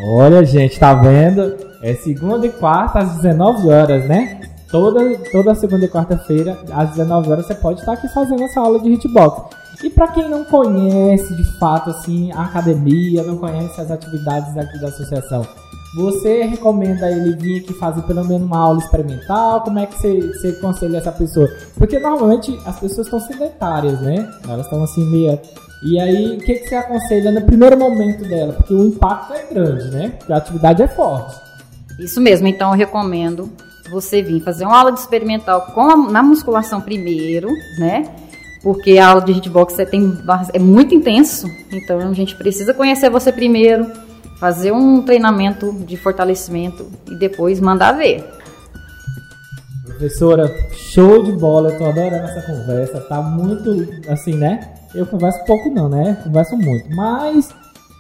Olha, 0.03 0.45
gente, 0.45 0.79
tá 0.79 0.95
vendo? 0.95 1.57
É 1.83 1.95
segunda 1.95 2.47
e 2.47 2.51
quarta 2.51 2.99
às 2.99 3.17
19 3.17 3.69
horas, 3.69 4.09
né? 4.09 4.41
Toda, 4.71 5.01
toda 5.31 5.55
segunda 5.55 5.85
e 5.85 5.89
quarta-feira, 5.89 6.59
às 6.73 6.91
19 6.91 7.31
horas, 7.31 7.47
você 7.47 7.55
pode 7.55 7.81
estar 7.81 7.93
aqui 7.93 8.09
fazendo 8.09 8.43
essa 8.43 8.61
aula 8.61 8.81
de 8.81 8.91
hitbox. 8.91 9.55
E 9.83 9.91
para 9.91 10.09
quem 10.09 10.29
não 10.29 10.45
conhece 10.45 11.35
de 11.37 11.59
fato 11.59 11.91
assim 11.91 12.33
a 12.33 12.43
academia, 12.43 13.23
não 13.23 13.37
conhece 13.37 13.81
as 13.81 13.91
atividades 13.91 14.57
aqui 14.57 14.81
da 14.81 14.89
associação, 14.89 15.47
você 15.95 16.43
recomenda 16.43 17.11
ele 17.11 17.37
vir 17.37 17.61
aqui 17.61 17.73
fazer 17.75 18.03
pelo 18.03 18.25
menos 18.25 18.47
uma 18.47 18.59
aula 18.59 18.79
experimental? 18.79 19.61
Como 19.63 19.79
é 19.79 19.87
que 19.87 19.97
você, 19.97 20.21
você 20.33 20.49
aconselha 20.49 20.99
essa 20.99 21.13
pessoa? 21.13 21.49
Porque 21.77 21.99
normalmente 21.99 22.59
as 22.67 22.81
pessoas 22.81 23.07
estão 23.07 23.21
sedentárias, 23.21 24.01
né? 24.01 24.29
Elas 24.49 24.67
estão 24.67 24.83
assim 24.83 25.05
meia. 25.05 25.41
E 25.85 26.01
aí, 26.01 26.37
o 26.37 26.39
que, 26.39 26.55
que 26.55 26.69
você 26.69 26.75
aconselha 26.75 27.31
no 27.31 27.43
primeiro 27.43 27.79
momento 27.79 28.27
dela? 28.27 28.55
Porque 28.55 28.75
o 28.75 28.87
impacto 28.87 29.35
é 29.35 29.47
grande, 29.53 29.91
né? 29.91 30.15
Porque 30.19 30.33
a 30.33 30.37
atividade 30.37 30.83
é 30.83 30.89
forte. 30.89 31.37
Isso 31.99 32.21
mesmo, 32.21 32.49
então 32.49 32.71
eu 32.71 32.77
recomendo 32.77 33.53
você 33.91 34.23
vir 34.23 34.41
fazer 34.41 34.65
uma 34.65 34.79
aula 34.79 34.93
de 34.93 34.99
experimental 34.99 35.67
com 35.75 35.83
a, 35.83 35.97
na 35.97 36.23
musculação 36.23 36.81
primeiro, 36.81 37.49
né? 37.79 38.09
Porque 38.63 38.99
a 38.99 39.09
aula 39.09 39.21
de 39.21 39.33
hitbox 39.33 39.79
é, 39.79 39.85
tem, 39.85 40.19
é 40.53 40.59
muito 40.59 40.95
intenso, 40.95 41.47
então 41.71 42.01
a 42.01 42.13
gente 42.15 42.35
precisa 42.35 42.73
conhecer 42.73 43.11
você 43.11 43.31
primeiro, 43.31 43.87
fazer 44.45 44.73
um 44.73 45.01
treinamento 45.01 45.73
de 45.73 45.97
fortalecimento 45.97 46.85
e 47.11 47.15
depois 47.15 47.61
mandar 47.61 47.93
ver. 47.93 48.23
Professora, 49.87 50.55
show 50.71 51.23
de 51.23 51.33
bola, 51.33 51.71
eu 51.71 51.79
tô 51.79 51.87
adorando 51.87 52.27
essa 52.27 52.43
conversa, 52.43 53.01
tá 53.01 53.23
muito 53.23 53.89
assim, 54.07 54.35
né? 54.35 54.75
Eu 54.95 55.07
converso 55.07 55.43
pouco 55.47 55.71
não, 55.71 55.89
né? 55.89 56.19
Converso 56.23 56.59
muito, 56.59 56.95
mas 56.95 57.49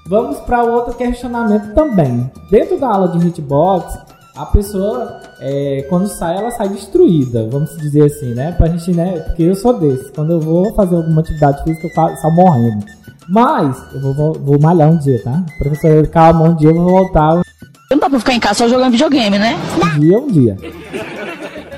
vamos 0.06 0.38
para 0.40 0.62
outro 0.64 0.92
questionamento 0.92 1.72
também. 1.72 2.30
Dentro 2.50 2.78
da 2.78 2.88
aula 2.88 3.08
de 3.08 3.26
hitbox, 3.26 3.98
a 4.36 4.44
pessoa, 4.44 5.22
é, 5.40 5.86
quando 5.88 6.08
sai, 6.08 6.36
ela 6.36 6.50
sai 6.50 6.68
destruída, 6.68 7.48
vamos 7.50 7.74
dizer 7.78 8.04
assim, 8.04 8.34
né? 8.34 8.52
Pra 8.52 8.66
gente, 8.66 8.92
né? 8.92 9.18
Porque 9.20 9.44
eu 9.44 9.54
sou 9.54 9.80
desse. 9.80 10.12
Quando 10.12 10.32
eu 10.32 10.40
vou 10.40 10.74
fazer 10.74 10.94
alguma 10.94 11.22
atividade 11.22 11.64
física, 11.64 11.86
eu 11.86 11.94
saio 11.94 12.34
morrendo. 12.34 12.84
Mas, 13.28 13.76
eu 13.92 14.00
vou, 14.00 14.34
vou, 14.34 14.60
malhar 14.60 14.90
um 14.90 14.98
dia, 14.98 15.22
tá? 15.22 15.44
Professor, 15.58 16.06
calma, 16.08 16.44
um 16.44 16.54
dia 16.54 16.70
eu 16.70 16.74
vou 16.74 16.88
voltar. 16.88 17.42
Não 17.90 17.98
dá 17.98 18.10
pra 18.10 18.18
ficar 18.18 18.34
em 18.34 18.40
casa 18.40 18.54
só 18.60 18.68
jogando 18.68 18.92
videogame, 18.92 19.38
né? 19.38 19.56
Um 19.82 19.98
dia, 19.98 20.18
um 20.18 20.28
dia. 20.28 20.56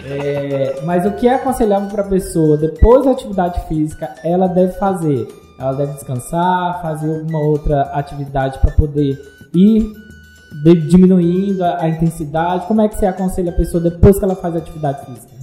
É, 0.08 0.80
mas 0.84 1.04
o 1.04 1.12
que 1.12 1.28
é 1.28 1.34
aconselhável 1.34 1.88
para 1.88 2.02
a 2.02 2.06
pessoa 2.06 2.56
depois 2.56 3.04
da 3.04 3.10
atividade 3.10 3.60
física, 3.68 4.14
ela 4.24 4.46
deve 4.46 4.72
fazer? 4.74 5.28
Ela 5.58 5.72
deve 5.72 5.94
descansar, 5.94 6.80
fazer 6.82 7.12
alguma 7.12 7.40
outra 7.40 7.82
atividade 7.92 8.58
para 8.58 8.70
poder 8.72 9.18
ir 9.54 9.92
diminuindo 10.88 11.64
a, 11.64 11.82
a, 11.82 11.88
intensidade? 11.88 12.66
Como 12.66 12.80
é 12.80 12.88
que 12.88 12.96
você 12.96 13.06
aconselha 13.06 13.50
a 13.50 13.54
pessoa 13.54 13.82
depois 13.82 14.18
que 14.18 14.24
ela 14.24 14.36
faz 14.36 14.54
a 14.54 14.58
atividade 14.58 15.04
física? 15.06 15.34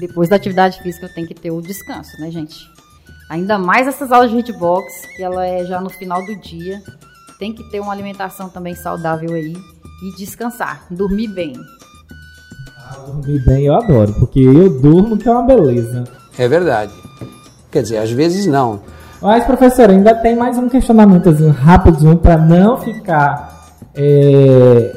Depois 0.00 0.28
da 0.28 0.36
atividade 0.36 0.82
física 0.82 1.08
tem 1.14 1.26
que 1.26 1.34
ter 1.34 1.50
o 1.50 1.60
descanso, 1.60 2.20
né, 2.20 2.30
gente? 2.30 2.70
Ainda 3.32 3.58
mais 3.58 3.88
essas 3.88 4.12
aulas 4.12 4.30
de 4.30 4.36
hitbox, 4.36 5.06
que 5.16 5.22
ela 5.22 5.46
é 5.46 5.64
já 5.64 5.80
no 5.80 5.88
final 5.88 6.22
do 6.22 6.36
dia. 6.36 6.82
Tem 7.38 7.50
que 7.50 7.64
ter 7.70 7.80
uma 7.80 7.90
alimentação 7.90 8.50
também 8.50 8.74
saudável 8.74 9.32
aí 9.32 9.56
e 10.02 10.16
descansar, 10.18 10.84
dormir 10.90 11.28
bem. 11.28 11.54
Ah, 12.76 12.98
dormir 13.06 13.42
bem 13.46 13.64
eu 13.64 13.74
adoro, 13.74 14.12
porque 14.18 14.38
eu 14.38 14.68
durmo 14.78 15.16
que 15.16 15.26
é 15.26 15.32
uma 15.32 15.46
beleza. 15.46 16.04
É 16.36 16.46
verdade. 16.46 16.92
Quer 17.70 17.80
dizer, 17.80 17.96
às 17.96 18.10
vezes 18.10 18.44
não. 18.44 18.82
Mas, 19.22 19.46
professor, 19.46 19.88
ainda 19.88 20.14
tem 20.14 20.36
mais 20.36 20.58
um 20.58 20.68
questionamentozinho 20.68 21.52
rapidinho 21.52 22.18
para 22.18 22.36
não 22.36 22.76
ficar 22.76 23.72
é, 23.94 24.92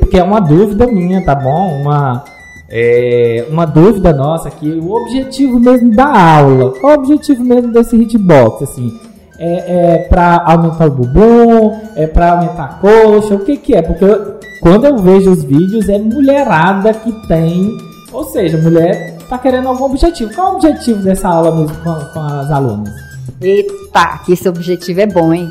porque 0.00 0.18
é 0.18 0.22
uma 0.22 0.40
dúvida 0.40 0.86
minha, 0.86 1.22
tá 1.22 1.34
bom? 1.34 1.82
Uma, 1.82 2.24
é, 2.70 3.46
uma 3.48 3.64
dúvida 3.64 4.12
nossa 4.12 4.48
aqui. 4.48 4.68
O 4.68 4.92
objetivo 4.92 5.58
mesmo 5.58 5.94
da 5.94 6.38
aula, 6.38 6.72
qual 6.80 6.92
o 6.92 6.98
objetivo 7.00 7.42
mesmo 7.42 7.72
desse 7.72 7.96
hitbox? 7.96 8.62
Assim, 8.62 8.92
é, 9.38 9.94
é 9.94 9.98
para 10.08 10.42
aumentar 10.44 10.86
o 10.86 10.90
bumbum? 10.90 11.78
É 11.96 12.06
para 12.06 12.32
aumentar 12.32 12.64
a 12.64 12.74
coxa? 12.74 13.34
O 13.34 13.44
que 13.44 13.56
que 13.56 13.74
é? 13.74 13.82
Porque 13.82 14.04
eu, 14.04 14.38
quando 14.60 14.84
eu 14.84 14.98
vejo 14.98 15.30
os 15.30 15.42
vídeos, 15.42 15.88
é 15.88 15.98
mulherada 15.98 16.92
que 16.92 17.12
tem, 17.26 17.76
ou 18.12 18.24
seja, 18.24 18.58
mulher 18.58 19.16
tá 19.28 19.38
querendo 19.38 19.68
algum 19.68 19.84
objetivo. 19.84 20.34
Qual 20.34 20.52
o 20.52 20.56
objetivo 20.56 21.02
dessa 21.02 21.28
aula 21.28 21.54
mesmo 21.54 21.76
com, 21.82 21.94
com 22.12 22.20
as 22.20 22.50
alunas? 22.50 22.92
Eita, 23.40 24.20
que 24.26 24.32
esse 24.32 24.48
objetivo 24.48 25.00
é 25.00 25.06
bom, 25.06 25.32
hein? 25.32 25.48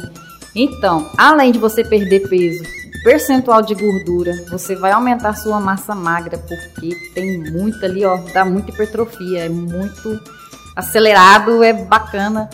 Então, 0.56 1.06
além 1.18 1.52
de 1.52 1.60
você 1.60 1.84
perder 1.84 2.28
peso, 2.28 2.64
percentual 3.08 3.62
de 3.62 3.74
gordura, 3.74 4.34
você 4.52 4.76
vai 4.76 4.92
aumentar 4.92 5.34
sua 5.34 5.62
massa 5.62 5.96
magra, 5.96 6.38
porque 6.38 6.94
tem 7.16 7.40
muito 7.54 7.86
ali, 7.86 8.04
ó, 8.04 8.20
dá 8.34 8.44
muita 8.44 8.70
hipertrofia, 8.70 9.46
é 9.46 9.50
muito 9.50 10.20
acelerado, 10.76 11.64
é 11.64 11.72
bacana. 11.72 12.50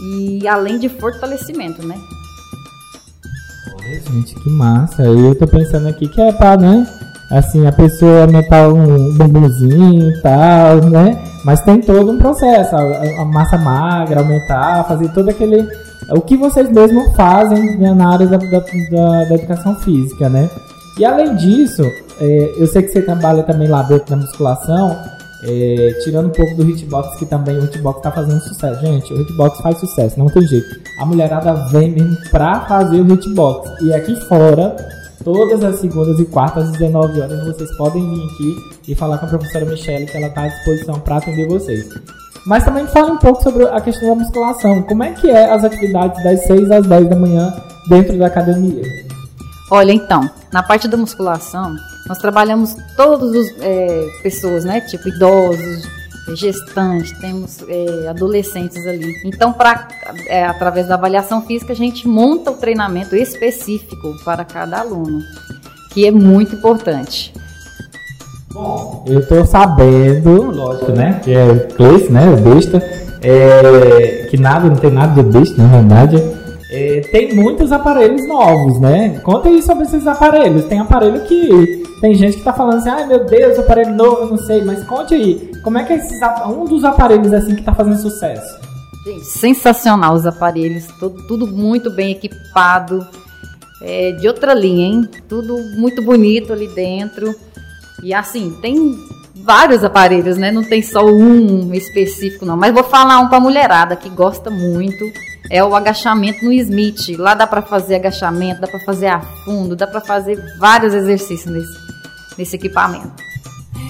E 0.00 0.48
além 0.48 0.78
de 0.78 0.88
fortalecimento, 0.88 1.86
né? 1.86 1.96
Gente, 4.10 4.34
que 4.36 4.48
massa. 4.48 5.02
Eu 5.02 5.34
tô 5.34 5.46
pensando 5.46 5.86
aqui 5.86 6.08
que 6.08 6.18
é 6.18 6.32
pra, 6.32 6.56
né? 6.56 6.86
Assim, 7.30 7.66
a 7.66 7.72
pessoa 7.72 8.22
aumentar 8.22 8.70
um 8.70 9.12
bumbumzinho 9.18 10.08
e 10.08 10.22
tal, 10.22 10.76
né? 10.88 11.22
Mas 11.44 11.60
tem 11.60 11.82
todo 11.82 12.10
um 12.10 12.18
processo, 12.18 12.74
a, 12.74 13.20
a 13.20 13.24
massa 13.26 13.58
magra, 13.58 14.20
aumentar, 14.20 14.84
fazer 14.84 15.10
todo 15.10 15.28
aquele 15.28 15.68
o 16.10 16.20
que 16.20 16.36
vocês 16.36 16.70
mesmos 16.70 17.14
fazem 17.16 17.78
na 17.78 18.12
área 18.12 18.26
da, 18.26 18.36
da, 18.36 18.58
da, 18.58 19.34
educação 19.34 19.74
física, 19.76 20.28
né? 20.28 20.48
E 20.98 21.04
além 21.04 21.34
disso, 21.36 21.82
é, 22.20 22.54
eu 22.56 22.66
sei 22.66 22.82
que 22.82 22.88
você 22.90 23.02
trabalha 23.02 23.42
também 23.42 23.68
lá 23.68 23.82
dentro 23.82 24.10
da 24.10 24.16
musculação, 24.16 24.96
é, 25.42 25.98
tirando 26.02 26.26
um 26.26 26.30
pouco 26.30 26.54
do 26.54 26.68
hitbox, 26.68 27.18
que 27.18 27.26
também 27.26 27.58
o 27.58 27.64
hitbox 27.64 27.98
está 27.98 28.10
fazendo 28.10 28.40
sucesso. 28.40 28.80
Gente, 28.80 29.12
o 29.12 29.20
hitbox 29.20 29.58
faz 29.60 29.78
sucesso, 29.78 30.18
não 30.18 30.26
tem 30.26 30.46
jeito. 30.46 30.80
A 30.98 31.06
mulherada 31.06 31.54
vem 31.70 31.90
mesmo 31.90 32.16
pra 32.30 32.60
fazer 32.60 33.00
o 33.00 33.12
hitbox. 33.12 33.70
E 33.82 33.92
aqui 33.92 34.16
fora, 34.28 34.76
todas 35.22 35.62
as 35.64 35.80
segundas 35.80 36.18
e 36.20 36.24
quartas, 36.26 36.64
às 36.64 36.72
19 36.72 37.20
horas, 37.20 37.44
vocês 37.44 37.76
podem 37.76 38.02
vir 38.08 38.24
aqui 38.24 38.56
e 38.88 38.94
falar 38.94 39.18
com 39.18 39.26
a 39.26 39.28
professora 39.30 39.64
Michelle, 39.64 40.06
que 40.06 40.16
ela 40.16 40.28
está 40.28 40.42
à 40.42 40.48
disposição 40.48 41.00
para 41.00 41.16
atender 41.16 41.48
vocês. 41.48 41.88
Mas 42.46 42.64
também 42.64 42.86
fala 42.86 43.12
um 43.12 43.16
pouco 43.16 43.42
sobre 43.42 43.64
a 43.64 43.80
questão 43.80 44.10
da 44.10 44.14
musculação. 44.16 44.82
Como 44.82 45.02
é 45.02 45.12
que 45.12 45.30
é 45.30 45.50
as 45.50 45.64
atividades 45.64 46.22
das 46.22 46.46
6 46.46 46.70
às 46.70 46.86
10 46.86 47.08
da 47.08 47.16
manhã 47.16 47.52
dentro 47.88 48.18
da 48.18 48.26
academia? 48.26 48.82
Olha, 49.70 49.92
então, 49.92 50.28
na 50.52 50.62
parte 50.62 50.86
da 50.86 50.96
musculação, 50.96 51.74
nós 52.06 52.18
trabalhamos 52.18 52.76
todas 52.96 53.34
as 53.34 53.54
é, 53.60 54.06
pessoas, 54.22 54.64
né? 54.64 54.80
Tipo 54.82 55.08
idosos, 55.08 55.88
gestantes, 56.32 57.12
temos 57.18 57.62
é, 57.68 58.08
adolescentes 58.08 58.86
ali. 58.86 59.20
Então, 59.24 59.52
pra, 59.52 59.88
é, 60.26 60.44
através 60.46 60.88
da 60.88 60.94
avaliação 60.94 61.42
física, 61.42 61.72
a 61.72 61.76
gente 61.76 62.08
monta 62.08 62.50
o 62.50 62.56
treinamento 62.56 63.14
específico 63.14 64.16
para 64.24 64.44
cada 64.44 64.78
aluno, 64.78 65.20
que 65.92 66.06
é 66.06 66.10
muito 66.10 66.56
importante. 66.56 67.33
Bom, 68.54 69.04
eu 69.08 69.26
tô 69.26 69.44
sabendo, 69.44 70.42
lógico, 70.52 70.92
né? 70.92 71.20
Que 71.24 71.34
é 71.34 71.44
o 71.44 71.74
Cleice, 71.74 72.12
né? 72.12 72.32
O 72.32 72.36
besta. 72.36 72.78
É, 73.20 74.28
que 74.30 74.36
nada, 74.36 74.68
não 74.68 74.76
tem 74.76 74.92
nada 74.92 75.20
de 75.20 75.28
besta, 75.28 75.60
na 75.60 75.66
verdade. 75.66 76.22
É, 76.70 77.00
tem 77.10 77.34
muitos 77.34 77.72
aparelhos 77.72 78.28
novos, 78.28 78.78
né? 78.78 79.18
Conta 79.24 79.48
aí 79.48 79.60
sobre 79.60 79.84
esses 79.84 80.06
aparelhos. 80.06 80.66
Tem 80.66 80.78
aparelho 80.78 81.22
que 81.22 81.82
tem 82.00 82.14
gente 82.14 82.36
que 82.36 82.44
tá 82.44 82.52
falando 82.52 82.76
assim, 82.76 82.90
ai 82.90 83.06
meu 83.08 83.24
Deus, 83.24 83.58
aparelho 83.58 83.92
novo, 83.92 84.22
eu 84.22 84.26
não 84.28 84.36
sei, 84.36 84.62
mas 84.62 84.84
conte 84.84 85.14
aí, 85.14 85.50
como 85.64 85.78
é 85.78 85.84
que 85.84 85.92
é 85.92 85.96
esses, 85.96 86.20
um 86.46 86.64
dos 86.64 86.84
aparelhos 86.84 87.32
assim 87.32 87.56
que 87.56 87.62
tá 87.62 87.74
fazendo 87.74 87.96
sucesso? 87.96 88.60
Gente, 89.04 89.24
sensacional 89.24 90.14
os 90.14 90.26
aparelhos, 90.26 90.86
tudo, 91.00 91.26
tudo 91.26 91.46
muito 91.46 91.90
bem 91.90 92.12
equipado, 92.12 93.04
é, 93.82 94.12
de 94.12 94.28
outra 94.28 94.54
linha, 94.54 94.86
hein? 94.86 95.08
Tudo 95.28 95.56
muito 95.76 96.02
bonito 96.02 96.52
ali 96.52 96.68
dentro. 96.68 97.34
E 98.04 98.12
assim, 98.12 98.54
tem 98.60 98.98
vários 99.34 99.82
aparelhos, 99.82 100.36
né? 100.36 100.52
Não 100.52 100.62
tem 100.62 100.82
só 100.82 101.02
um 101.06 101.72
específico, 101.72 102.44
não. 102.44 102.54
Mas 102.54 102.74
vou 102.74 102.84
falar 102.84 103.18
um 103.20 103.28
pra 103.28 103.40
mulherada 103.40 103.96
que 103.96 104.10
gosta 104.10 104.50
muito. 104.50 105.02
É 105.50 105.64
o 105.64 105.74
agachamento 105.74 106.44
no 106.44 106.52
Smith. 106.52 107.16
Lá 107.18 107.32
dá 107.32 107.46
para 107.46 107.62
fazer 107.62 107.94
agachamento, 107.94 108.60
dá 108.60 108.66
para 108.66 108.80
fazer 108.80 109.06
a 109.06 109.20
fundo, 109.20 109.74
dá 109.74 109.86
para 109.86 110.02
fazer 110.02 110.38
vários 110.58 110.92
exercícios 110.92 111.50
nesse, 111.50 111.78
nesse 112.36 112.56
equipamento. 112.56 113.10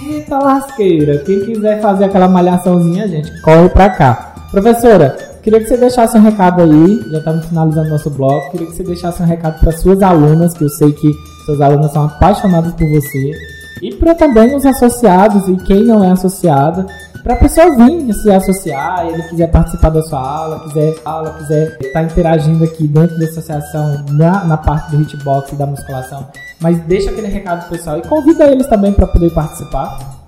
Eita 0.07 0.39
lasqueira! 0.39 1.17
Quem 1.25 1.43
quiser 1.43 1.81
fazer 1.81 2.05
aquela 2.05 2.29
malhaçãozinha, 2.29 3.09
gente, 3.09 3.41
corre 3.41 3.67
pra 3.67 3.89
cá. 3.89 4.33
Professora, 4.49 5.17
queria 5.43 5.59
que 5.59 5.67
você 5.67 5.75
deixasse 5.75 6.17
um 6.17 6.21
recado 6.21 6.61
aí. 6.61 7.01
Já 7.11 7.17
estamos 7.17 7.45
finalizando 7.47 7.89
nosso 7.89 8.09
bloco. 8.09 8.51
Queria 8.51 8.67
que 8.67 8.75
você 8.77 8.83
deixasse 8.83 9.21
um 9.21 9.25
recado 9.25 9.59
para 9.59 9.73
suas 9.73 10.01
alunas, 10.01 10.53
que 10.53 10.63
eu 10.63 10.69
sei 10.69 10.93
que 10.93 11.11
suas 11.45 11.59
alunas 11.59 11.91
são 11.91 12.05
apaixonadas 12.05 12.73
por 12.75 12.87
você 12.89 13.54
e 13.81 13.93
para 13.93 14.15
também 14.15 14.55
os 14.55 14.65
associados 14.65 15.47
e 15.47 15.55
quem 15.65 15.83
não 15.83 16.03
é 16.03 16.11
associado, 16.11 16.85
para 17.23 17.33
a 17.33 17.37
pessoa 17.37 17.75
vir 17.75 18.13
se 18.13 18.31
associar, 18.31 19.07
ele 19.07 19.23
quiser 19.23 19.49
participar 19.49 19.89
da 19.89 20.01
sua 20.03 20.19
aula, 20.19 20.59
quiser 20.59 20.95
aula, 21.03 21.33
quiser 21.39 21.75
estar 21.81 21.91
tá 21.93 22.03
interagindo 22.03 22.63
aqui 22.63 22.87
dentro 22.87 23.17
da 23.17 23.25
associação 23.25 24.05
na, 24.09 24.45
na 24.45 24.57
parte 24.57 24.91
do 24.91 25.01
hitbox 25.01 25.51
e 25.51 25.55
da 25.55 25.65
musculação, 25.65 26.27
mas 26.61 26.77
deixa 26.83 27.09
aquele 27.09 27.27
recado 27.27 27.67
pessoal 27.67 27.97
e 27.97 28.03
convida 28.03 28.45
eles 28.45 28.67
também 28.67 28.93
para 28.93 29.07
poder 29.07 29.31
participar. 29.31 30.21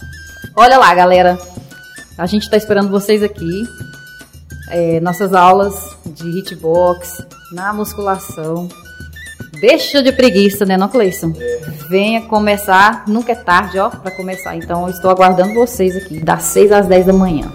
Olha 0.55 0.79
lá, 0.79 0.93
galera, 0.95 1.37
a 2.17 2.25
gente 2.25 2.43
está 2.43 2.57
esperando 2.57 2.89
vocês 2.89 3.21
aqui. 3.21 3.67
é, 4.69 4.99
nossas 4.99 5.33
aulas 5.33 5.95
de 6.05 6.39
hitbox, 6.39 7.25
na 7.51 7.73
musculação. 7.73 8.67
Deixa 9.59 10.01
de 10.01 10.11
preguiça, 10.11 10.65
né, 10.65 10.77
não, 10.77 10.87
Cleison? 10.87 11.33
Venha 11.89 12.21
começar, 12.21 13.03
nunca 13.07 13.31
é 13.31 13.35
tarde, 13.35 13.79
ó, 13.79 13.89
para 13.89 14.11
começar. 14.11 14.55
Então, 14.55 14.89
estou 14.89 15.09
aguardando 15.09 15.53
vocês 15.53 15.95
aqui, 15.95 16.19
das 16.19 16.43
6 16.43 16.71
às 16.71 16.85
10 16.85 17.05
da 17.05 17.13
manhã. 17.13 17.51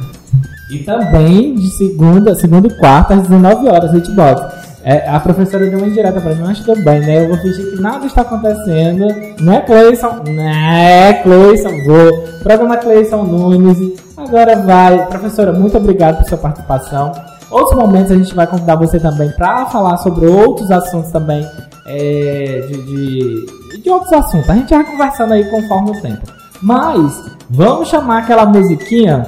E 0.70 0.78
também 0.78 1.54
de 1.54 1.70
segunda, 1.76 2.34
segunda 2.34 2.66
e 2.66 2.78
quarta 2.78 3.14
às 3.14 3.22
19 3.22 3.68
horas, 3.68 3.92
hitbox. 3.92 4.62
É, 4.84 5.08
a 5.08 5.20
professora 5.20 5.68
deu 5.68 5.78
uma 5.78 5.86
indireta 5.86 6.20
pra 6.20 6.34
mim, 6.34 6.42
mas 6.42 6.58
tudo 6.58 6.82
bem, 6.82 7.00
né? 7.00 7.24
Eu 7.24 7.28
vou 7.28 7.38
fingir 7.38 7.70
que 7.70 7.80
nada 7.80 8.04
está 8.04 8.22
acontecendo. 8.22 9.06
Não 9.40 9.52
é 9.52 9.60
Cleison? 9.60 10.22
Não 10.26 10.42
é 10.42 11.20
Cleison, 11.22 11.84
vou. 11.84 12.22
Programa 12.42 12.76
Cleison 12.78 13.22
Nunes. 13.22 14.00
Agora 14.16 14.56
vai. 14.56 15.06
Professora, 15.06 15.52
muito 15.52 15.76
obrigado 15.76 16.18
por 16.18 16.28
sua 16.28 16.38
participação. 16.38 17.12
Outros 17.48 17.76
momentos 17.76 18.10
a 18.10 18.16
gente 18.16 18.34
vai 18.34 18.46
convidar 18.46 18.74
você 18.76 18.98
também 18.98 19.30
para 19.32 19.66
falar 19.66 19.98
sobre 19.98 20.26
outros 20.26 20.70
assuntos 20.70 21.12
também. 21.12 21.46
É, 21.86 22.66
de, 22.68 22.82
de, 22.82 23.78
de 23.82 23.90
outros 23.90 24.12
assuntos. 24.12 24.48
A 24.48 24.54
gente 24.54 24.74
vai 24.74 24.84
conversando 24.84 25.32
aí 25.34 25.44
conforme 25.50 25.90
o 25.90 26.00
tempo. 26.00 26.22
Mas, 26.60 27.12
vamos 27.50 27.88
chamar 27.88 28.18
aquela 28.18 28.46
musiquinha 28.46 29.26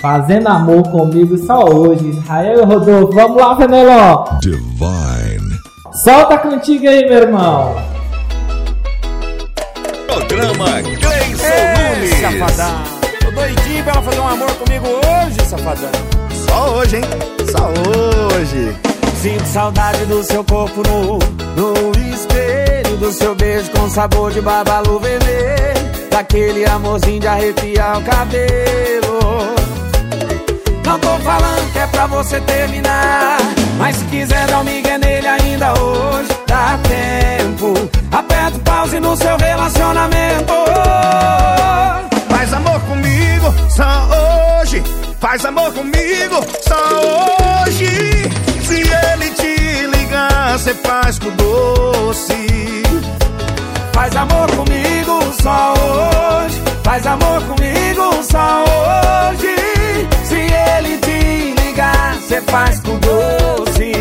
Fazendo 0.00 0.46
amor 0.48 0.82
comigo 0.90 1.36
só 1.38 1.64
hoje. 1.64 2.10
Israel 2.10 2.60
e 2.60 2.64
Rodolfo, 2.64 3.12
vamos 3.12 3.36
lá, 3.38 3.56
Fenelon. 3.56 4.24
Divine. 4.40 5.58
Solta 6.04 6.38
contigo 6.38 6.86
aí, 6.86 7.08
meu 7.08 7.22
irmão. 7.22 7.74
Programa 10.06 10.78
Ei, 10.78 10.82
Nunes. 10.82 11.40
safadão. 12.20 12.82
Tô 13.20 13.30
doidinho 13.30 13.82
pra 13.84 13.92
ela 13.94 14.02
fazer 14.02 14.20
um 14.20 14.28
amor 14.28 14.54
comigo 14.56 14.86
hoje, 14.86 15.40
safadão. 15.48 15.90
Só 16.46 16.76
hoje, 16.76 16.96
hein? 16.96 17.04
Só 17.50 17.68
hoje. 18.36 18.95
Sinto 19.20 19.46
saudade 19.46 20.04
do 20.06 20.22
seu 20.22 20.44
corpo 20.44 20.82
nu, 20.88 21.18
no 21.56 22.12
espelho 22.14 22.96
do 22.98 23.12
seu 23.12 23.34
beijo 23.34 23.70
com 23.70 23.88
sabor 23.90 24.30
de 24.32 24.40
babalu 24.40 25.00
vermelho. 25.00 26.08
Daquele 26.10 26.64
amorzinho 26.66 27.20
de 27.20 27.26
arrepiar 27.26 27.98
o 27.98 28.02
cabelo. 28.02 29.54
Não 30.84 30.98
tô 30.98 31.18
falando 31.18 31.72
que 31.72 31.78
é 31.78 31.86
pra 31.88 32.06
você 32.06 32.40
terminar. 32.40 33.38
Mas 33.78 33.96
se 33.96 34.04
quiser 34.06 34.46
dar 34.46 34.60
um 34.60 34.64
migué 34.64 34.96
nele 34.98 35.26
ainda 35.26 35.72
hoje, 35.80 36.28
dá 36.46 36.78
tempo. 36.88 37.74
Aperta 38.12 38.56
o 38.56 38.60
pause 38.60 39.00
no 39.00 39.16
seu 39.16 39.36
relacionamento. 39.36 40.54
Faz 42.28 42.52
amor 42.52 42.80
comigo 42.82 43.54
só 43.68 44.60
hoje. 44.62 44.82
Faz 45.20 45.44
amor 45.44 45.72
comigo 45.72 46.36
só 46.62 47.64
hoje. 47.66 48.45
Se 48.66 48.80
ele 48.80 49.30
te 49.30 49.86
ligar, 49.96 50.58
cê 50.58 50.74
faz 50.74 51.20
com 51.20 51.30
doce. 51.36 52.82
Faz 53.94 54.16
amor 54.16 54.50
comigo 54.56 55.20
só 55.40 55.72
hoje. 55.74 56.60
Faz 56.82 57.06
amor 57.06 57.40
comigo 57.42 58.24
só 58.24 58.64
hoje. 58.64 59.54
Se 60.24 60.34
ele 60.34 60.98
te 60.98 61.54
ligar, 61.62 62.16
cê 62.26 62.40
faz 62.42 62.80
com 62.80 62.98
doce. 62.98 63.92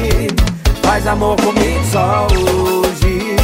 Faz 0.81 1.05
amor 1.05 1.39
comigo 1.41 1.85
só 1.91 2.25
hoje. 2.31 3.35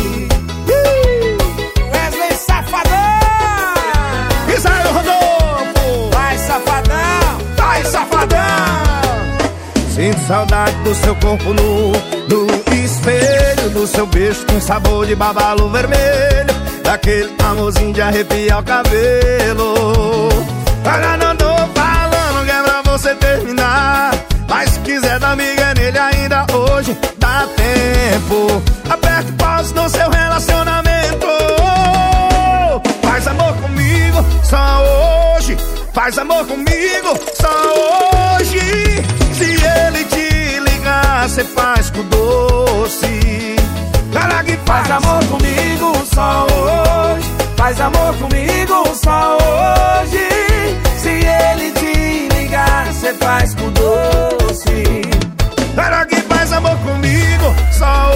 Wesley 1.94 2.34
Safadão! 2.34 3.76
Israel 4.58 4.92
Rodolfo! 4.92 6.10
Vai, 6.16 6.36
safadão! 6.40 7.38
Vai, 7.58 7.86
safadão! 7.86 8.91
Sinto 9.94 10.26
saudade 10.26 10.74
do 10.84 10.96
seu 10.96 11.14
corpo 11.18 11.54
nu, 11.54 11.92
no 12.30 12.74
espelho 12.74 13.70
do 13.72 13.86
seu 13.86 14.06
beijo 14.08 14.46
com 14.46 14.62
sabor 14.62 15.06
de 15.06 15.16
babalu 15.16 15.70
vermelho, 15.70 16.54
daquele 16.82 17.30
amorzinho 17.44 17.92
de 17.92 18.02
arrepiar 18.02 18.60
o 18.60 18.64
cabelo. 18.64 20.30
Agora 20.86 21.18
não 21.18 21.36
tô 21.36 21.46
falando 21.46 22.46
que 22.46 22.52
é 22.52 22.64
pra 22.64 22.82
você 22.90 23.16
terminar, 23.16 24.12
mas 24.48 24.70
se 24.70 24.80
quiser 24.80 25.20
dar 25.20 25.36
miga 25.36 25.74
nele 25.74 26.00
ainda 26.00 26.46
hoje, 26.54 26.98
dá 27.18 27.46
tempo. 27.58 28.62
Aperte 28.90 29.32
pause 29.34 29.74
no 29.74 29.90
seu 29.90 30.10
relacionamento. 30.10 31.28
Faz 33.04 33.28
amor 33.28 33.54
comigo 33.56 34.26
só 34.42 35.36
hoje. 35.36 35.58
Faz 35.94 36.18
amor 36.18 36.46
comigo 36.48 37.20
só 37.36 38.40
hoje. 38.40 39.21
Se 39.42 39.48
ele 39.48 40.06
te 40.06 40.60
ligar, 40.60 41.28
cê 41.28 41.44
faz 41.44 41.90
com 41.90 42.04
doce. 42.04 43.56
Cara 44.14 44.44
que 44.44 44.56
Faz 44.72 44.90
amor 44.90 45.26
comigo 45.26 46.06
só 46.14 46.46
hoje. 46.46 47.28
Faz 47.58 47.82
amor 47.82 48.16
comigo 48.18 48.96
só 48.96 49.38
hoje. 49.38 50.80
Se 50.98 51.10
ele 51.10 51.72
te 51.72 52.30
ligar, 52.36 52.94
cê 52.94 53.14
faz 53.16 53.56
com 53.56 53.70
doce. 53.72 55.02
Cara 55.76 56.06
que 56.06 56.18
faz 56.22 56.54
amor 56.54 56.78
comigo 56.78 57.56
só 57.72 58.12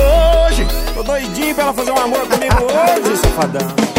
hoje. 0.47 0.67
Tô 0.93 1.01
doidinho 1.01 1.55
pra 1.55 1.63
ela 1.63 1.73
fazer 1.73 1.91
um 1.91 1.97
amor 1.97 2.27
comigo 2.27 2.55
hoje, 3.09 3.17
safadão. 3.17 3.94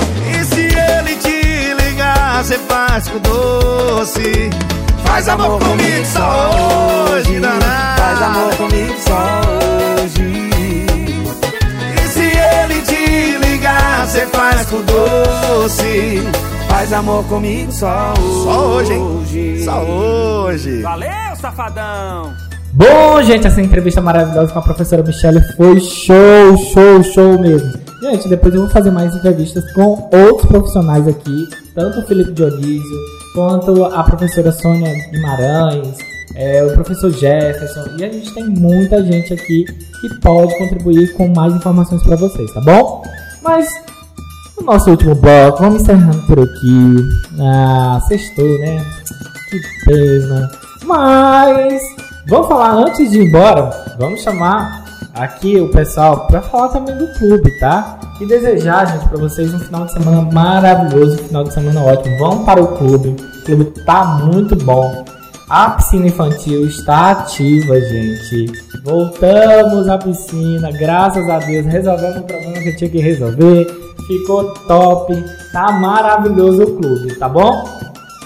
E 2.37 2.42
se 2.44 2.44
ele 2.44 2.44
te 2.44 2.44
ligar, 2.44 2.44
cê 2.44 2.59
faz 2.59 3.09
com 3.09 3.18
doce. 3.18 4.51
Faz 5.05 5.29
amor 5.29 5.59
comigo 5.59 6.05
só 6.05 6.51
hoje. 7.11 7.40
Faz 7.96 8.22
amor 8.22 8.57
comigo 8.57 8.94
só 9.01 9.40
hoje. 10.03 10.51
E 11.94 12.09
se 12.09 12.20
ele 12.20 12.83
te 12.83 13.38
ligar, 13.38 14.07
cê 14.07 14.27
faz 14.27 14.66
com 14.66 14.83
doce. 14.83 16.22
Faz 16.68 16.92
amor 16.92 17.25
comigo 17.25 17.72
só 17.72 18.12
hoje. 18.20 18.44
Só 18.44 18.66
hoje, 18.66 19.38
hein? 19.38 19.64
Só 19.64 19.83
hoje. 19.83 20.83
Valeu, 20.83 21.37
safadão! 21.40 22.35
Bom, 22.75 23.22
gente, 23.22 23.46
essa 23.46 23.62
entrevista 23.62 24.03
maravilhosa 24.03 24.53
com 24.53 24.59
a 24.59 24.62
professora 24.62 25.03
Michelle 25.03 25.40
foi 25.57 25.81
show, 25.81 26.59
show, 26.75 27.03
show 27.03 27.40
mesmo. 27.40 27.72
Gente, 28.03 28.29
depois 28.29 28.55
eu 28.55 28.61
vou 28.61 28.70
fazer 28.70 28.90
mais 28.90 29.14
entrevistas 29.14 29.72
com 29.72 30.07
outros 30.12 30.46
profissionais 30.46 31.09
aqui, 31.09 31.49
tanto 31.77 32.01
o 32.01 32.07
Felipe 32.07 32.33
Dionísio, 32.33 32.99
quanto 33.35 33.85
a 33.85 34.03
professora 34.03 34.51
Sônia 34.51 34.93
Guimarães, 35.12 35.99
é, 36.35 36.65
o 36.65 36.73
professor 36.73 37.11
Jefferson, 37.12 37.85
e 37.99 38.05
a 38.05 38.11
gente 38.11 38.33
tem 38.33 38.49
muita 38.49 39.05
gente 39.05 39.35
aqui 39.35 39.65
que 40.01 40.21
pode 40.21 40.57
contribuir 40.57 41.12
com 41.12 41.29
mais 41.29 41.55
informações 41.55 42.03
para 42.03 42.17
vocês, 42.17 42.51
tá 42.53 42.62
bom? 42.62 43.03
Mas 43.43 43.69
no 44.59 44.65
nosso 44.65 44.91
último 44.91 45.15
bloco, 45.15 45.59
vamos 45.59 45.83
encerrando 45.83 46.27
por 46.27 46.41
aqui. 46.41 46.97
Ah, 47.39 48.01
sextou, 48.09 48.59
né? 48.59 48.83
Que 49.51 49.61
pena. 49.85 50.51
Mas 50.83 51.83
vamos 52.27 52.49
falar 52.49 52.73
antes 52.73 53.11
de 53.11 53.19
ir 53.19 53.29
embora, 53.29 53.71
vamos 53.99 54.23
chamar 54.23 54.86
aqui 55.16 55.59
o 55.59 55.68
pessoal 55.68 56.26
para 56.26 56.42
falar 56.42 56.68
também 56.68 56.96
do 56.96 57.07
clube, 57.18 57.50
tá? 57.59 57.98
E 58.20 58.26
desejar, 58.26 58.87
gente, 58.87 59.09
para 59.09 59.18
vocês 59.18 59.52
um 59.52 59.59
final 59.59 59.87
de 59.87 59.92
semana 59.92 60.22
maravilhoso, 60.33 61.14
um 61.14 61.26
final 61.26 61.44
de 61.44 61.55
semana 61.55 61.83
ótimo. 61.83 62.18
Vão 62.18 62.44
para 62.44 62.62
o 62.62 62.76
clube, 62.76 63.16
o 63.18 63.44
clube 63.44 63.64
tá 63.85 64.05
muito 64.05 64.55
bom. 64.57 65.05
A 65.48 65.70
piscina 65.70 66.09
infantil 66.09 66.66
está 66.66 67.12
ativa, 67.12 67.81
gente. 67.81 68.52
Voltamos 68.85 69.88
à 69.88 69.96
piscina, 69.96 70.70
graças 70.72 71.29
a 71.29 71.38
Deus, 71.38 71.66
resolvemos 71.66 72.16
o 72.18 72.22
problema 72.22 72.59
que 72.59 72.76
tinha 72.76 72.90
que 72.90 72.98
resolver. 72.98 73.66
Ficou 74.07 74.44
top, 74.66 75.14
tá 75.52 75.72
maravilhoso 75.72 76.62
o 76.62 76.76
clube, 76.76 77.14
tá 77.16 77.29
bom? 77.29 77.64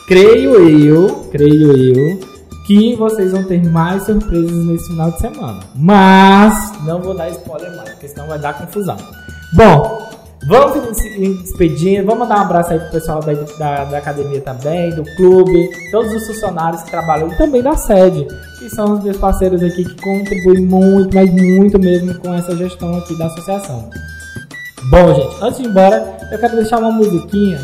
Creio 0.09 0.68
eu, 0.68 1.29
creio 1.31 1.94
eu, 1.94 2.30
que 2.71 2.95
vocês 2.95 3.33
vão 3.33 3.43
ter 3.43 3.69
mais 3.69 4.05
surpresas 4.05 4.65
nesse 4.65 4.87
final 4.87 5.11
de 5.11 5.19
semana. 5.19 5.59
Mas 5.75 6.73
não 6.85 7.03
vou 7.03 7.17
dar 7.17 7.29
spoiler 7.31 7.77
mais, 7.77 7.91
porque 7.91 8.07
senão 8.07 8.29
vai 8.29 8.39
dar 8.39 8.57
confusão. 8.57 8.97
Bom, 9.53 10.09
vamos 10.47 10.97
se 10.97 11.19
despedindo. 11.19 12.07
Vamos 12.07 12.29
dar 12.29 12.39
um 12.39 12.43
abraço 12.43 12.73
aí 12.73 12.79
pro 12.79 12.93
pessoal 12.93 13.19
da, 13.23 13.33
da, 13.33 13.85
da 13.87 13.99
academia 13.99 14.41
também, 14.41 14.95
do 14.95 15.03
clube, 15.17 15.69
todos 15.91 16.15
os 16.15 16.25
funcionários 16.29 16.83
que 16.83 16.93
trabalham 16.93 17.33
e 17.33 17.37
também 17.37 17.61
da 17.61 17.77
sede, 17.77 18.25
que 18.61 18.71
são 18.71 18.93
os 18.93 19.03
meus 19.03 19.17
parceiros 19.17 19.61
aqui 19.65 19.85
que 19.85 20.01
contribuem 20.01 20.65
muito, 20.65 21.13
mas 21.13 21.29
muito 21.29 21.77
mesmo 21.77 22.15
com 22.21 22.33
essa 22.33 22.57
gestão 22.57 22.97
aqui 22.99 23.19
da 23.19 23.27
associação. 23.27 23.91
Bom, 24.91 25.13
gente, 25.13 25.37
antes 25.43 25.59
de 25.59 25.67
ir 25.67 25.71
embora, 25.71 26.19
eu 26.31 26.39
quero 26.39 26.55
deixar 26.55 26.79
uma 26.79 26.93
musiquinha 26.93 27.59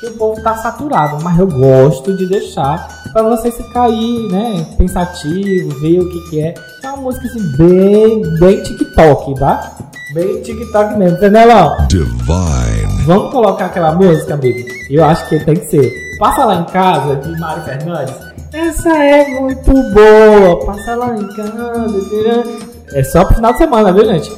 que 0.00 0.06
o 0.08 0.12
povo 0.12 0.42
tá 0.42 0.54
saturado, 0.56 1.24
mas 1.24 1.38
eu 1.38 1.46
gosto 1.46 2.14
de 2.14 2.26
deixar 2.26 2.99
para 3.12 3.22
você 3.22 3.50
se 3.50 3.62
cair, 3.72 4.28
né? 4.30 4.66
Pensativo, 4.78 5.80
ver 5.80 6.00
o 6.00 6.08
que, 6.08 6.30
que 6.30 6.40
é. 6.40 6.54
É 6.82 6.88
uma 6.88 6.98
música 6.98 7.26
assim, 7.26 7.56
bem, 7.56 8.22
bem 8.38 8.62
TikTok, 8.62 9.34
tá? 9.34 9.72
Bem 10.14 10.40
TikTok 10.40 10.96
mesmo, 10.96 11.16
entendeu? 11.16 11.42
Divine. 11.88 13.04
Vamos 13.06 13.30
colocar 13.32 13.66
aquela 13.66 13.92
música, 13.92 14.34
amigo? 14.34 14.68
Eu 14.88 15.04
acho 15.04 15.28
que 15.28 15.38
tem 15.44 15.56
que 15.56 15.66
ser. 15.66 15.92
Passa 16.18 16.44
lá 16.44 16.56
em 16.56 16.64
casa, 16.64 17.16
de 17.16 17.40
Mário 17.40 17.62
Fernandes. 17.64 18.14
Essa 18.52 18.96
é 18.96 19.40
muito 19.40 19.72
boa. 19.72 20.66
Passa 20.66 20.96
lá 20.96 21.16
em 21.16 21.26
casa. 21.28 22.44
É 22.92 23.04
só 23.04 23.24
pro 23.24 23.36
final 23.36 23.52
de 23.52 23.58
semana, 23.58 23.92
viu, 23.92 24.04
gente? 24.04 24.32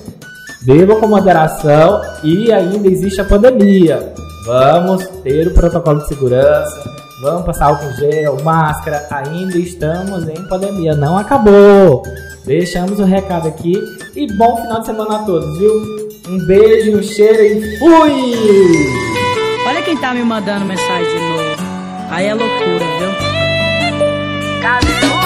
Beba 0.63 0.97
com 0.97 1.09
moderação 1.09 2.01
e 2.23 2.53
ainda 2.53 2.87
existe 2.87 3.21
a 3.21 3.25
pandemia. 3.25 4.13
Vamos 4.47 5.07
ter 5.23 5.49
o 5.49 5.55
protocolo 5.55 6.01
de 6.01 6.09
segurança 6.09 7.02
Vamos 7.23 7.47
passar 7.47 7.67
álcool 7.67 7.93
gel, 7.93 8.37
máscara. 8.43 9.07
Ainda 9.09 9.57
estamos 9.57 10.29
em 10.29 10.43
pandemia, 10.49 10.97
não 10.97 11.17
acabou. 11.17 12.03
Deixamos 12.45 12.99
o 12.99 13.05
recado 13.05 13.47
aqui 13.47 13.75
e 14.17 14.27
bom 14.37 14.57
final 14.57 14.81
de 14.81 14.87
semana 14.87 15.17
a 15.17 15.19
todos, 15.21 15.57
viu? 15.57 16.11
Um 16.29 16.45
beijo, 16.47 16.99
um 16.99 17.03
cheiro 17.03 17.45
e 17.45 17.79
fui! 17.79 18.35
Olha 19.69 19.83
quem 19.83 19.97
tá 19.97 20.13
me 20.13 20.25
mandando 20.25 20.65
mensagem 20.65 21.07
de 21.07 21.21
novo. 21.21 21.63
Aí 22.11 22.27
é 22.27 22.35
loucura, 22.35 22.85
viu? 22.99 24.61
Cadê? 24.61 25.22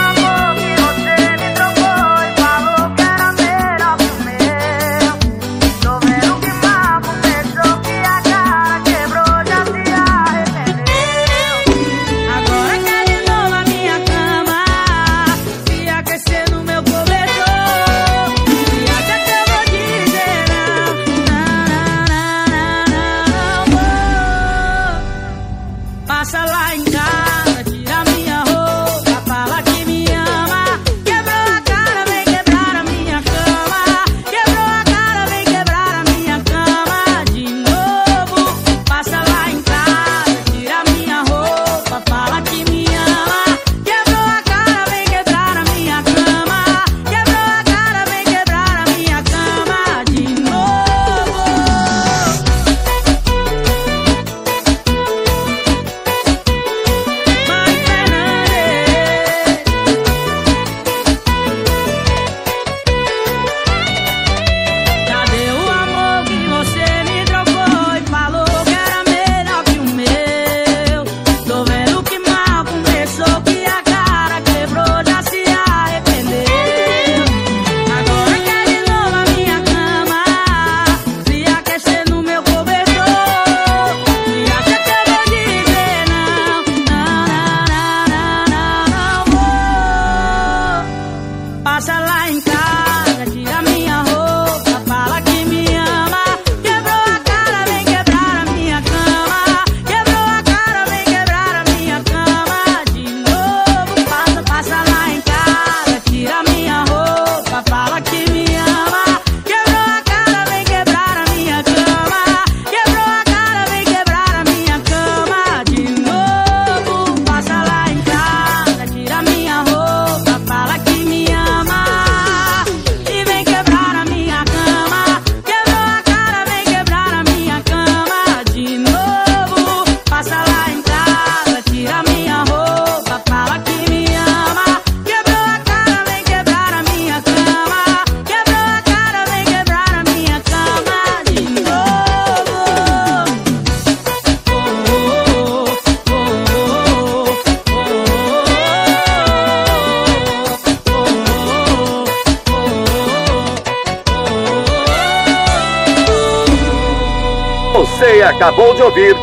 ouvir. 158.87 159.17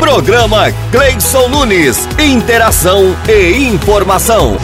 Programa 0.00 0.72
Cleison 0.90 1.48
Nunes. 1.48 2.08
Interação 2.18 3.14
e 3.28 3.68
informação. 3.68 4.56